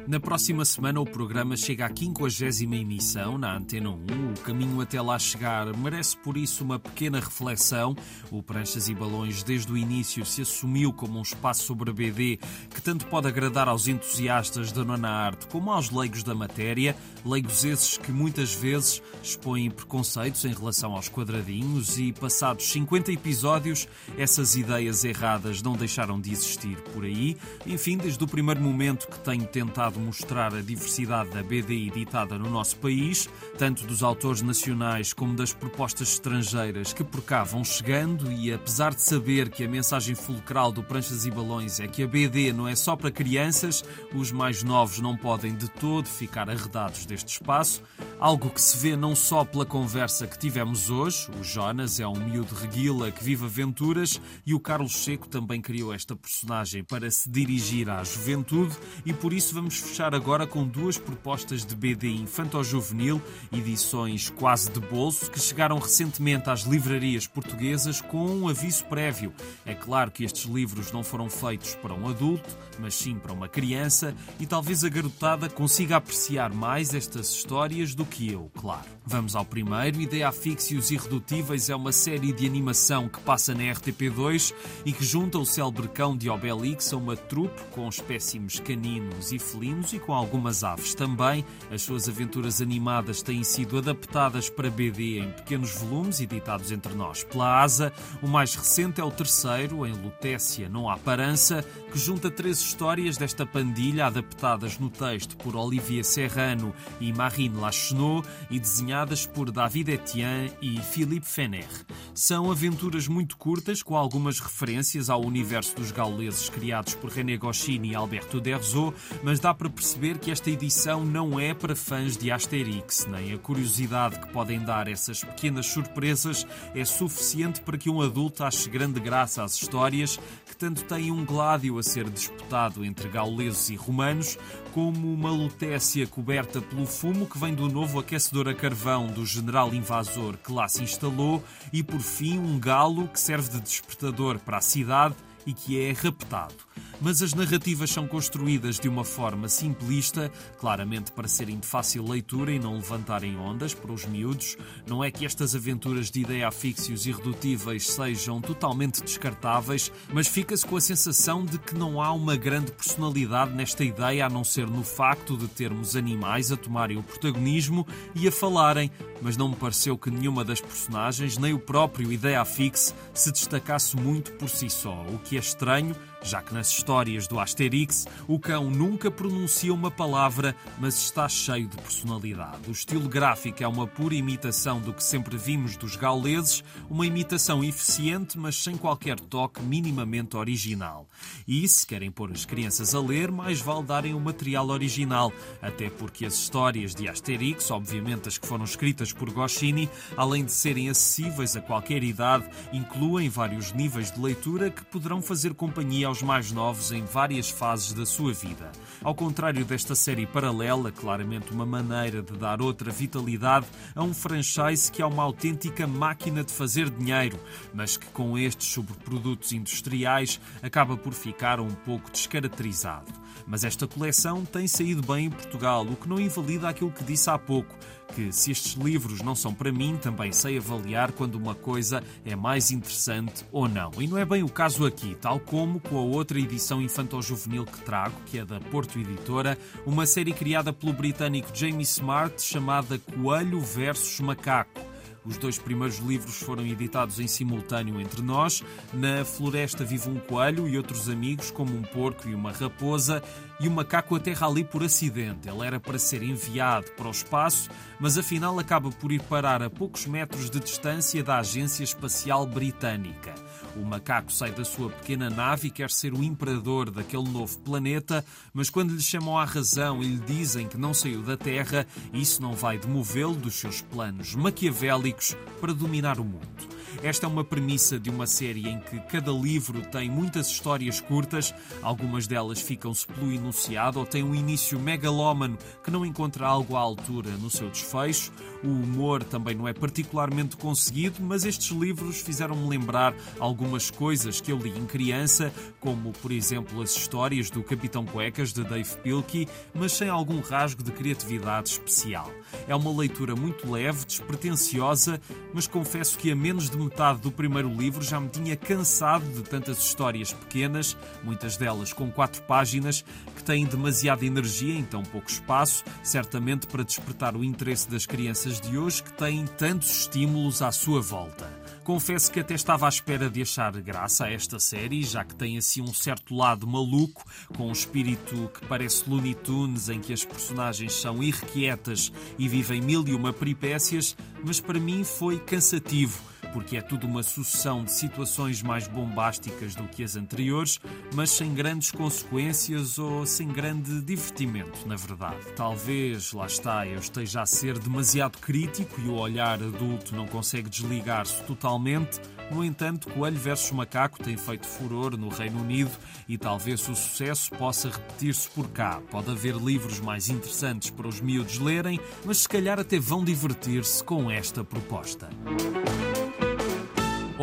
Na 0.06 0.20
próxima 0.20 0.66
semana, 0.66 1.00
o 1.00 1.06
programa 1.06 1.56
chega 1.56 1.86
à 1.86 1.90
50 1.90 2.76
emissão 2.76 3.38
na 3.38 3.56
Antena 3.56 3.90
1. 3.90 3.94
O 4.34 4.40
caminho 4.42 4.82
até 4.82 5.02
lá 5.02 5.18
chegar 5.18 5.66
merece, 5.78 6.18
por 6.18 6.36
isso, 6.36 6.62
uma 6.62 6.78
pequena 6.78 7.22
reflexão. 7.22 7.96
O 8.30 8.44
Pranchas 8.44 8.90
e 8.90 8.94
Balões, 8.94 9.44
desde 9.44 9.72
o 9.72 9.78
início, 9.78 10.26
se 10.26 10.42
assumiu 10.42 10.92
como 10.92 11.20
um 11.20 11.22
espaço 11.22 11.64
sobre 11.64 11.94
BD 11.94 12.38
que 12.70 12.82
tanto 12.82 13.06
pode 13.06 13.28
agradar 13.28 13.70
aos 13.70 13.88
entusiastas 13.88 14.74
da 14.74 14.84
nona 14.84 15.10
arte 15.10 15.48
como 15.48 15.72
aos 15.72 15.90
leigos 15.90 16.22
da 16.22 16.36
matéria. 16.36 16.98
Leigos 17.26 17.64
esses 17.64 17.98
que 17.98 18.12
muitas 18.12 18.54
vezes 18.54 19.02
expõem 19.24 19.72
preconceitos 19.72 20.44
em 20.44 20.54
relação 20.54 20.94
aos 20.94 21.08
quadradinhos 21.08 21.98
e, 21.98 22.12
passados 22.12 22.66
50 22.66 23.10
episódios, 23.14 23.88
essas 24.18 24.56
ideias 24.56 25.06
erradas 25.06 25.62
não 25.62 25.74
deixaram 25.74 26.20
de 26.20 26.32
existir 26.32 26.76
por 26.94 27.06
aí. 27.06 27.38
Enfim, 27.66 27.98
desde 27.98 28.22
o 28.22 28.28
primeiro 28.28 28.60
momento 28.60 29.08
que 29.08 29.20
tenho 29.20 29.46
tentado 29.46 29.93
mostrar 30.00 30.54
a 30.54 30.62
diversidade 30.62 31.30
da 31.30 31.44
BD 31.44 31.88
editada 31.88 32.38
no 32.38 32.50
nosso 32.50 32.78
país, 32.78 33.30
tanto 33.58 33.86
dos 33.86 34.04
autores 34.04 34.42
nacionais 34.42 35.14
como 35.14 35.36
das 35.36 35.54
propostas 35.54 36.14
estrangeiras 36.14 36.94
que 36.94 37.04
por 37.04 37.22
cá 37.22 37.44
vão 37.44 37.64
chegando, 37.64 38.32
e 38.32 38.52
apesar 38.52 38.94
de 38.94 39.02
saber 39.02 39.50
que 39.50 39.64
a 39.64 39.68
mensagem 39.68 40.16
fulcral 40.16 40.72
do 40.72 40.84
Pranchas 40.84 41.26
e 41.26 41.32
Balões 41.32 41.80
é 41.80 41.88
que 41.88 42.04
a 42.04 42.08
BD 42.08 42.54
não 42.54 42.68
é 42.68 42.76
só 42.76 42.96
para 42.96 43.12
crianças, 43.12 43.84
os 44.14 44.32
mais 44.32 44.64
novos 44.64 45.00
não 45.00 45.16
podem 45.16 45.56
de 45.56 45.70
todo 45.70 46.08
ficar 46.08 46.50
arredados 46.50 47.06
deste 47.06 47.30
espaço, 47.30 47.82
algo 48.20 48.50
que 48.50 48.62
se 48.62 48.78
vê 48.78 48.96
não 48.96 49.16
só 49.16 49.44
pela 49.44 49.66
conversa 49.66 50.28
que 50.28 50.38
tivemos 50.38 50.90
hoje, 50.90 51.30
o 51.40 51.44
Jonas 51.44 52.00
é 52.00 52.08
um 52.08 52.16
miúdo 52.16 52.56
reguila 52.56 53.12
que 53.12 53.24
vive 53.24 53.46
aventuras 53.46 54.20
e 54.46 54.54
o 54.54 54.60
Carlos 54.60 54.96
Seco 55.04 55.28
também 55.28 55.62
criou 55.62 55.94
esta 55.94 56.16
personagem 56.16 56.84
para 56.84 57.10
se 57.12 57.30
dirigir 57.30 57.90
à 57.90 58.04
juventude 58.04 58.76
e 59.06 59.14
por 59.14 59.34
isso 59.34 59.54
vamos 59.54 59.82
fechar 59.84 60.16
agora 60.16 60.48
com 60.48 60.66
duas 60.66 60.98
propostas 60.98 61.66
de 61.66 61.76
BD 61.76 62.10
infanto-juvenil, 62.10 63.22
edições 63.52 64.30
quase 64.30 64.72
de 64.72 64.80
bolso, 64.80 65.30
que 65.30 65.40
chegaram 65.40 65.78
recentemente 65.78 66.50
às 66.50 66.62
livrarias 66.62 67.28
portuguesas 67.28 68.02
com 68.02 68.26
um 68.26 68.48
aviso 68.48 68.86
prévio. 68.86 69.34
É 69.66 69.76
claro 69.76 70.10
que 70.10 70.24
estes 70.24 70.46
livros 70.46 70.92
não 70.92 71.04
foram 71.04 71.30
feitos 71.30 71.76
para 71.76 71.94
um 71.94 72.08
adulto, 72.08 72.50
mas 72.80 72.96
sim 72.96 73.16
para 73.16 73.34
uma 73.34 73.48
criança, 73.48 74.16
e 74.40 74.46
talvez 74.46 74.84
a 74.84 74.90
garotada 74.90 75.50
consiga 75.50 75.98
apreciar 75.98 76.54
mais 76.54 76.94
estas 76.94 77.30
histórias 77.30 77.94
do 77.94 78.06
que 78.06 78.32
eu, 78.32 78.50
claro. 78.56 78.88
Vamos 79.06 79.36
ao 79.36 79.44
primeiro. 79.44 80.00
Ideia 80.00 80.32
Fixe 80.32 80.76
e 80.76 80.78
os 80.78 80.90
Irredutíveis 80.90 81.70
é 81.70 81.76
uma 81.76 81.92
série 81.92 82.32
de 82.32 82.46
animação 82.46 83.10
que 83.10 83.20
passa 83.20 83.54
na 83.54 83.64
RTP2 83.64 84.54
e 84.86 84.94
que 84.94 85.04
junta 85.04 85.38
o 85.38 85.46
célebre 85.46 85.90
cão 85.90 86.16
de 86.16 86.30
Obelix 86.30 86.94
a 86.94 86.98
uma 86.98 87.18
trupe 87.18 87.62
com 87.72 87.88
espécimes 87.90 88.60
caninos 88.60 89.34
e 89.34 89.40
felinos 89.40 89.73
e 89.94 90.00
com 90.00 90.14
algumas 90.14 90.64
aves 90.64 90.94
também. 90.94 91.44
As 91.72 91.82
suas 91.82 92.08
aventuras 92.08 92.62
animadas 92.62 93.22
têm 93.22 93.44
sido 93.44 93.78
adaptadas 93.78 94.50
para 94.50 94.70
BD 94.70 95.20
em 95.20 95.32
pequenos 95.32 95.74
volumes, 95.76 96.20
editados 96.20 96.72
entre 96.72 96.94
nós 96.94 97.24
pela 97.24 97.62
ASA. 97.62 97.92
O 98.22 98.28
mais 98.28 98.56
recente 98.56 99.02
é 99.02 99.04
o 99.04 99.10
terceiro, 99.10 99.86
em 99.86 99.94
Lutécia 99.94 100.70
Não 100.70 100.90
Há 100.90 100.98
Parança, 100.98 101.66
que 101.92 101.98
junta 101.98 102.30
três 102.30 102.60
histórias 102.60 103.18
desta 103.18 103.46
pandilha 103.46 104.06
adaptadas 104.06 104.78
no 104.78 104.90
texto 104.90 105.36
por 105.38 105.56
Olivier 105.56 106.06
Serrano 106.06 106.74
e 107.00 107.12
Marine 107.12 107.58
Lachenot 107.58 108.28
e 108.50 108.60
desenhadas 108.60 109.26
por 109.26 109.52
David 109.52 109.92
Etienne 109.92 110.52
e 110.62 110.80
Philippe 110.80 111.26
Fener. 111.26 111.68
São 112.14 112.52
aventuras 112.52 113.08
muito 113.08 113.38
curtas, 113.38 113.82
com 113.82 113.98
algumas 113.98 114.40
referências 114.40 115.10
ao 115.10 115.22
universo 115.22 115.76
dos 115.76 115.92
gauleses 115.92 116.50
criados 116.50 116.94
por 116.96 117.10
René 117.10 117.38
Goscinny 117.38 117.92
e 117.92 117.96
Alberto 117.96 118.40
Derzo, 118.40 118.94
mas 119.24 119.40
dá 119.40 119.54
para 119.54 119.63
perceber 119.70 120.18
que 120.18 120.32
esta 120.32 120.50
edição 120.50 121.06
não 121.06 121.40
é 121.40 121.54
para 121.54 121.76
fãs 121.76 122.18
de 122.18 122.32
Asterix, 122.32 123.06
nem 123.06 123.34
a 123.34 123.38
curiosidade 123.38 124.20
que 124.20 124.28
podem 124.28 124.60
dar 124.60 124.88
essas 124.88 125.24
pequenas 125.24 125.66
surpresas 125.66 126.46
é 126.74 126.84
suficiente 126.86 127.62
para 127.62 127.78
que 127.78 127.90
um 127.90 128.02
adulto 128.02 128.44
ache 128.44 128.70
grande 128.70 129.00
graça 129.00 129.44
às 129.44 129.56
histórias 129.56 130.20
que 130.46 130.56
tanto 130.56 130.84
têm 130.84 131.12
um 131.12 131.26
gládio 131.26 131.78
a 131.78 131.84
ser 131.84 132.10
disputado 132.10 132.86
entre 132.86 133.10
gauleses 133.10 133.70
e 133.70 133.76
romanos, 133.76 134.38
como 134.74 135.14
uma 135.14 135.32
lutécia 135.32 136.08
coberta 136.08 136.62
pelo 136.62 136.86
fumo 136.86 137.26
que 137.26 137.38
vem 137.38 137.54
do 137.54 137.70
novo 137.70 138.00
aquecedor 138.00 138.48
a 138.48 138.54
carvão 138.54 139.08
do 139.08 139.26
general 139.26 139.74
invasor 139.74 140.38
que 140.38 140.52
lá 140.52 140.68
se 140.68 140.84
instalou, 140.84 141.44
e 141.72 141.84
por 141.84 142.00
fim 142.00 142.40
um 142.40 142.60
galo 142.60 143.08
que 143.08 143.20
serve 143.20 143.50
de 143.50 143.62
despertador 143.62 144.40
para 144.40 144.58
a 144.58 144.62
cidade 144.62 145.16
e 145.46 145.54
que 145.54 145.80
é 145.80 145.92
raptado 145.92 146.56
mas 147.04 147.22
as 147.22 147.34
narrativas 147.34 147.90
são 147.90 148.08
construídas 148.08 148.80
de 148.80 148.88
uma 148.88 149.04
forma 149.04 149.50
simplista, 149.50 150.32
claramente 150.58 151.12
para 151.12 151.28
serem 151.28 151.60
de 151.60 151.68
fácil 151.68 152.08
leitura 152.08 152.54
e 152.54 152.60
não 152.60 152.76
levantarem 152.76 153.36
ondas 153.38 153.74
para 153.74 153.92
os 153.92 154.06
miúdos. 154.06 154.56
Não 154.88 155.04
é 155.04 155.12
que 155.12 155.26
estas 155.26 155.54
aventuras 155.54 156.10
de 156.10 156.22
ideia 156.22 156.48
afixos 156.48 157.06
irredutíveis 157.06 157.88
sejam 157.88 158.40
totalmente 158.40 159.04
descartáveis, 159.04 159.92
mas 160.14 160.28
fica-se 160.28 160.66
com 160.66 160.78
a 160.78 160.82
sensação 160.82 161.44
de 161.44 161.60
que 161.60 161.76
não 161.76 162.02
há 162.02 162.14
uma 162.14 162.38
grande 162.38 162.72
personalidade 162.72 163.54
nesta 163.54 163.84
ideia, 163.84 164.26
a 164.26 164.30
não 164.30 164.46
ser 164.46 164.68
no 164.68 164.84
facto 164.84 165.36
de 165.36 165.50
termos 165.50 165.98
animais 165.98 166.54
a 166.54 166.58
tomarem 166.58 166.98
o 166.98 167.04
protagonismo 167.04 167.86
e 168.16 168.30
a 168.30 168.32
falarem, 168.32 168.90
mas 169.22 169.36
não 169.36 169.50
me 169.50 169.56
pareceu 169.56 169.98
que 169.98 170.10
nenhuma 170.10 170.46
das 170.46 170.62
personagens, 170.62 171.38
nem 171.38 171.54
o 171.54 171.60
próprio 171.60 172.12
Ideia 172.14 172.46
Fixe, 172.46 172.94
se 173.14 173.32
destacasse 173.32 173.98
muito 173.98 174.32
por 174.34 174.50
si 174.50 174.70
só, 174.70 175.06
o 175.08 175.20
que 175.20 175.33
é 175.38 175.40
estranho 175.40 175.96
já 176.24 176.42
que 176.42 176.54
nas 176.54 176.70
histórias 176.70 177.28
do 177.28 177.40
Asterix 177.40 178.08
o 178.28 178.40
cão 178.40 178.70
nunca 178.70 179.12
pronuncia 179.12 179.74
uma 179.74 179.92
palavra, 179.92 180.56
mas 180.80 180.96
está 180.96 181.28
cheio 181.28 181.68
de 181.68 181.78
personalidade. 181.78 182.62
O 182.68 182.72
estilo 182.72 183.10
gráfico 183.10 183.62
é 183.62 183.68
uma 183.68 183.86
pura 183.86 184.16
imitação 184.16 184.80
do 184.80 184.94
que 184.94 185.04
sempre 185.04 185.38
vimos 185.38 185.76
dos 185.76 185.96
gauleses, 185.96 186.64
uma 186.90 187.06
imitação 187.06 187.64
eficiente, 187.64 188.40
mas 188.40 188.56
sem 188.56 188.78
qualquer 188.78 189.20
toque 189.20 189.62
minimamente 189.62 190.38
original. 190.38 191.08
E 191.48 191.68
se 191.68 191.86
querem 191.86 192.12
pôr 192.12 192.32
as 192.32 192.46
crianças 192.46 192.96
a 192.96 193.02
ler, 193.02 193.32
mais 193.32 193.60
vale 193.62 193.84
darem 193.84 194.14
o 194.14 194.20
material 194.20 194.70
original, 194.70 195.32
até 195.62 195.90
porque 195.90 196.26
as 196.26 196.36
histórias 196.36 196.94
de 196.94 197.08
Asterix, 197.08 197.70
obviamente 197.72 198.28
as 198.28 198.38
que 198.38 198.48
foram 198.48 198.64
escritas 198.64 199.12
por 199.12 199.30
Goscinny, 199.32 199.90
além 200.16 200.46
de 200.46 200.52
serem 200.52 200.90
acessíveis 200.90 201.56
a 201.56 201.62
qualquer 201.62 202.04
idade, 202.04 202.46
incluem 202.72 203.30
vários 203.30 203.72
níveis 203.72 204.12
de 204.12 204.20
leitura 204.20 204.70
que 204.70 204.84
poderão 204.86 205.22
fazer 205.22 205.54
companhia 205.54 206.08
aos 206.08 206.22
mais 206.22 206.52
novos 206.52 206.92
em 206.92 207.04
várias 207.04 207.50
fases 207.50 207.94
da 207.94 208.06
sua 208.06 208.34
vida. 208.34 208.72
Ao 209.02 209.14
contrário 209.14 209.66
desta 209.66 209.96
série 209.96 210.26
paralela, 210.26 210.92
claramente 210.92 211.52
uma 211.52 211.66
maneira 211.66 212.22
de 212.22 212.34
dar 212.34 212.62
outra 212.62 212.92
vitalidade 212.92 213.66
a 213.96 214.04
um 214.04 214.14
franchise 214.14 214.92
que 214.92 215.02
é 215.02 215.06
uma 215.06 215.24
autêntica 215.24 215.86
máquina 215.86 216.44
de 216.44 216.52
fazer 216.52 216.90
dinheiro, 216.90 217.40
mas 217.74 217.98
que 217.98 218.08
com 218.08 218.38
estes 218.38 218.68
sobreprodutos 218.68 219.52
industriais 219.52 220.40
acaba 220.62 220.96
por 220.96 221.13
ficar 221.14 221.60
um 221.60 221.70
pouco 221.70 222.12
descaracterizado. 222.12 223.12
Mas 223.46 223.64
esta 223.64 223.88
coleção 223.88 224.46
tem 224.46 224.68
saído 224.68 225.02
bem 225.02 225.26
em 225.26 225.30
Portugal, 225.30 225.86
o 225.86 225.96
que 225.96 226.08
não 226.08 226.20
invalida 226.20 226.70
aquilo 226.70 226.92
que 226.92 227.04
disse 227.04 227.30
há 227.30 227.38
pouco, 227.38 227.76
que 228.16 228.32
se 228.32 228.52
estes 228.52 228.74
livros 228.74 229.22
não 229.22 229.36
são 229.36 229.54
para 229.54 229.72
mim, 229.72 229.98
também 230.02 230.32
sei 230.32 230.58
avaliar 230.58 231.12
quando 231.12 231.36
uma 231.36 231.54
coisa 231.54 232.04
é 232.24 232.36
mais 232.36 232.72
interessante 232.72 233.46
ou 233.52 233.68
não. 233.68 233.92
E 234.00 234.08
não 234.08 234.18
é 234.18 234.26
bem 234.26 234.44
o 234.44 234.50
caso 234.50 234.86
aqui, 234.86 235.16
tal 235.20 235.40
como 235.40 235.80
com 235.80 235.98
a 235.98 236.02
outra 236.02 236.40
edição 236.40 236.82
infantil-juvenil 236.82 237.66
que 237.66 237.82
trago, 237.82 238.16
que 238.26 238.40
é 238.40 238.46
da 238.46 238.60
Porto 238.60 238.98
Editora, 238.98 239.58
uma 239.86 240.06
série 240.06 240.32
criada 240.32 240.72
pelo 240.72 240.94
britânico 240.94 241.50
Jamie 241.54 241.84
Smart 241.84 242.42
chamada 242.42 242.98
Coelho 242.98 243.60
versus 243.60 244.20
Macaco. 244.20 244.93
Os 245.26 245.38
dois 245.38 245.58
primeiros 245.58 246.00
livros 246.00 246.38
foram 246.42 246.66
editados 246.66 247.20
em 247.20 247.28
simultâneo 247.28 248.00
entre 248.00 248.22
nós. 248.22 248.64
Na 248.92 249.24
floresta 249.24 249.86
vive 249.86 250.10
um 250.10 250.20
coelho 250.20 250.68
e 250.68 250.78
outros 250.78 251.10
amigos, 251.10 251.50
como 251.50 251.76
um 251.76 251.82
porco 251.82 252.28
e 252.28 252.36
uma 252.36 252.52
raposa, 252.52 253.24
e 253.60 253.68
o 253.68 253.72
macaco 253.72 254.16
aterra 254.16 254.48
ali 254.48 254.64
por 254.64 254.84
acidente. 254.84 255.48
Ele 255.48 255.66
era 255.66 255.80
para 255.80 255.98
ser 255.98 256.24
enviado 256.24 256.92
para 256.92 257.08
o 257.08 257.12
espaço, 257.12 257.70
mas 258.00 258.18
afinal 258.18 258.60
acaba 258.60 258.90
por 258.90 259.12
ir 259.12 259.22
parar 259.22 259.64
a 259.64 259.70
poucos 259.70 260.06
metros 260.06 260.50
de 260.50 260.60
distância 260.60 261.24
da 261.24 261.40
Agência 261.40 261.84
Espacial 261.84 262.46
Britânica. 262.46 263.34
O 263.76 263.84
macaco 263.84 264.32
sai 264.32 264.52
da 264.52 264.64
sua 264.64 264.90
pequena 264.90 265.30
nave 265.30 265.68
e 265.68 265.72
quer 265.72 265.90
ser 265.90 266.14
o 266.14 266.24
imperador 266.24 266.92
daquele 266.92 267.30
novo 267.30 267.58
planeta, 267.60 268.24
mas 268.54 268.70
quando 268.70 268.94
lhe 268.94 269.02
chamam 269.02 269.38
à 269.38 269.46
razão 269.46 270.02
e 270.02 270.08
lhe 270.08 270.20
dizem 270.20 270.68
que 270.68 270.78
não 270.78 270.94
saiu 270.94 271.24
da 271.24 271.36
Terra, 271.36 271.88
isso 272.14 272.42
não 272.42 272.54
vai 272.54 272.78
demovê-lo 272.78 273.36
dos 273.36 273.56
seus 273.56 273.82
planos 273.82 274.36
maquiavélicos 274.36 275.36
para 275.60 275.74
dominar 275.74 276.20
o 276.20 276.24
mundo. 276.24 276.83
Esta 277.04 277.26
é 277.26 277.30
uma 277.30 277.44
premissa 277.44 278.00
de 278.00 278.10
uma 278.10 278.26
série 278.26 278.66
em 278.66 278.80
que 278.80 278.98
cada 279.02 279.30
livro 279.30 279.82
tem 279.82 280.10
muitas 280.10 280.48
histórias 280.48 281.02
curtas, 281.02 281.54
algumas 281.82 282.28
delas 282.28 282.62
ficam-se 282.62 283.06
pelo 283.06 283.30
enunciado 283.30 284.00
ou 284.00 284.06
têm 284.06 284.24
um 284.24 284.34
início 284.34 284.80
megalómano 284.80 285.58
que 285.84 285.92
não 285.92 286.06
encontra 286.06 286.48
algo 286.48 286.78
à 286.78 286.80
altura 286.80 287.32
no 287.32 287.50
seu 287.50 287.70
desfecho. 287.70 288.32
O 288.64 288.70
humor 288.70 289.22
também 289.22 289.54
não 289.54 289.68
é 289.68 289.74
particularmente 289.74 290.56
conseguido, 290.56 291.22
mas 291.22 291.44
estes 291.44 291.78
livros 291.78 292.22
fizeram-me 292.22 292.70
lembrar 292.70 293.14
algumas 293.38 293.92
coisas 293.92 294.40
que 294.40 294.54
eu 294.54 294.58
li 294.58 294.70
em 294.70 294.86
criança, 294.86 295.54
como, 295.82 296.14
por 296.14 296.32
exemplo, 296.32 296.82
as 296.82 296.96
histórias 296.96 297.50
do 297.50 297.62
Capitão 297.62 298.06
Cuecas 298.06 298.54
de 298.54 298.64
Dave 298.64 298.96
Pilkey, 299.00 299.50
mas 299.74 299.92
sem 299.92 300.08
algum 300.08 300.40
rasgo 300.40 300.82
de 300.82 300.94
criatividade 300.94 301.72
especial. 301.72 302.32
É 302.66 302.74
uma 302.74 302.98
leitura 302.98 303.36
muito 303.36 303.70
leve, 303.70 304.06
despretensiosa, 304.06 305.20
mas 305.54 305.68
confesso 305.68 306.18
que 306.18 306.32
a 306.32 306.36
menos 306.36 306.70
de 306.70 306.78
do 307.22 307.32
primeiro 307.32 307.74
livro 307.74 308.04
já 308.04 308.20
me 308.20 308.30
tinha 308.30 308.56
cansado 308.56 309.26
de 309.26 309.42
tantas 309.42 309.80
histórias 309.80 310.32
pequenas, 310.32 310.96
muitas 311.24 311.58
delas 311.58 311.92
com 311.92 312.12
quatro 312.12 312.42
páginas, 312.44 313.04
que 313.36 313.44
têm 313.44 313.66
demasiada 313.66 314.24
energia 314.24 314.78
em 314.78 314.84
tão 314.84 315.02
pouco 315.02 315.28
espaço, 315.28 315.84
certamente 316.04 316.68
para 316.68 316.84
despertar 316.84 317.36
o 317.36 317.44
interesse 317.44 317.90
das 317.90 318.06
crianças 318.06 318.62
de 318.62 318.78
hoje 318.78 319.02
que 319.02 319.12
têm 319.14 319.46
tantos 319.46 320.02
estímulos 320.02 320.62
à 320.62 320.72
sua 320.72 321.02
volta. 321.02 321.52
Confesso 321.84 322.32
que 322.32 322.40
até 322.40 322.54
estava 322.54 322.86
à 322.86 322.90
espera 322.90 323.30
de 323.30 323.42
achar 323.42 323.72
graça 323.82 324.26
a 324.26 324.32
esta 324.32 324.60
série, 324.60 325.04
já 325.04 325.26
que 325.26 325.36
tem 325.36 325.58
assim 325.58 325.82
um 325.82 325.94
certo 325.94 326.36
lado 326.36 326.68
maluco, 326.68 327.26
com 327.58 327.68
um 327.68 327.72
espírito 327.74 328.52
que 328.54 328.66
parece 328.68 329.10
Looney 329.10 329.34
Tunes, 329.34 329.90
em 329.90 330.00
que 330.00 330.14
as 330.14 330.24
personagens 330.24 330.94
são 330.94 331.22
irrequietas 331.22 332.14
e 332.38 332.48
vivem 332.48 332.82
mil 332.82 333.06
e 333.08 333.14
uma 333.14 333.34
peripécias, 333.34 334.16
mas 334.46 334.62
para 334.62 334.80
mim 334.80 335.04
foi 335.04 335.40
cansativo 335.40 336.33
porque 336.54 336.78
é 336.78 336.82
tudo 336.82 337.08
uma 337.08 337.24
sucessão 337.24 337.84
de 337.84 337.92
situações 337.92 338.62
mais 338.62 338.88
bombásticas 338.88 339.76
do 339.76 339.88
que 339.88 340.04
as 340.04 340.16
anteriores, 340.16 340.80
mas 341.14 341.32
sem 341.32 341.54
grandes 341.54 341.92
consequências 341.92 343.00
ou 343.00 343.26
sem 343.26 343.48
grande 343.48 344.00
divertimento, 344.02 344.88
na 344.88 344.96
verdade. 344.96 345.44
Talvez, 345.56 346.32
lá 346.32 346.46
está, 346.46 346.86
eu 346.88 347.00
esteja 347.00 347.42
a 347.42 347.46
ser 347.46 347.78
demasiado 347.80 348.38
crítico 348.38 349.02
e 349.02 349.10
o 349.10 349.16
olhar 349.16 349.62
adulto 349.62 350.16
não 350.16 350.28
consegue 350.28 350.70
desligar-se 350.70 351.44
totalmente. 351.44 352.22
No 352.52 352.64
entanto, 352.64 353.10
Coelho 353.10 353.38
versus 353.38 353.72
Macaco 353.72 354.22
tem 354.22 354.38
feito 354.38 354.68
furor 354.68 355.18
no 355.18 355.30
Reino 355.30 355.62
Unido 355.62 355.92
e 356.28 356.38
talvez 356.38 356.88
o 356.88 356.96
sucesso 356.96 357.50
possa 357.52 357.90
repetir-se 357.90 358.50
por 358.50 358.70
cá. 358.70 359.02
Pode 359.10 359.32
haver 359.32 359.56
livros 359.56 360.00
mais 360.00 360.30
interessantes 360.30 360.90
para 360.92 361.08
os 361.08 361.20
miúdos 361.20 361.58
lerem, 361.58 362.00
mas 362.24 362.40
se 362.40 362.50
calhar 362.50 362.80
até 362.80 363.00
vão 363.00 363.24
divertir-se 363.24 364.04
com 364.04 364.30
esta 364.30 364.64
proposta. 364.64 365.30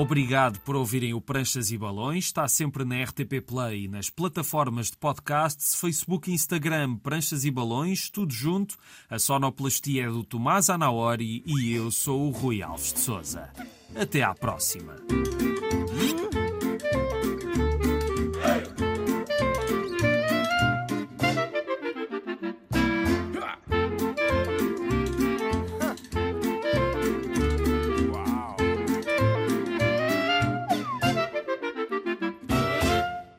Obrigado 0.00 0.58
por 0.60 0.76
ouvirem 0.76 1.12
o 1.12 1.20
Pranchas 1.20 1.70
e 1.70 1.76
Balões. 1.76 2.24
Está 2.24 2.48
sempre 2.48 2.86
na 2.86 3.02
RTP 3.04 3.42
Play, 3.46 3.86
nas 3.86 4.08
plataformas 4.08 4.90
de 4.90 4.96
podcasts, 4.96 5.78
Facebook 5.78 6.30
e 6.30 6.32
Instagram, 6.32 6.96
Pranchas 6.96 7.44
e 7.44 7.50
Balões, 7.50 8.08
tudo 8.08 8.32
junto. 8.32 8.78
A 9.10 9.18
sonoplastia 9.18 10.04
é 10.04 10.08
do 10.08 10.24
Tomás 10.24 10.70
Anaori 10.70 11.42
e 11.44 11.74
eu 11.74 11.90
sou 11.90 12.28
o 12.28 12.30
Rui 12.30 12.62
Alves 12.62 12.94
de 12.94 13.00
Souza. 13.00 13.50
Até 13.94 14.22
à 14.22 14.34
próxima. 14.34 14.96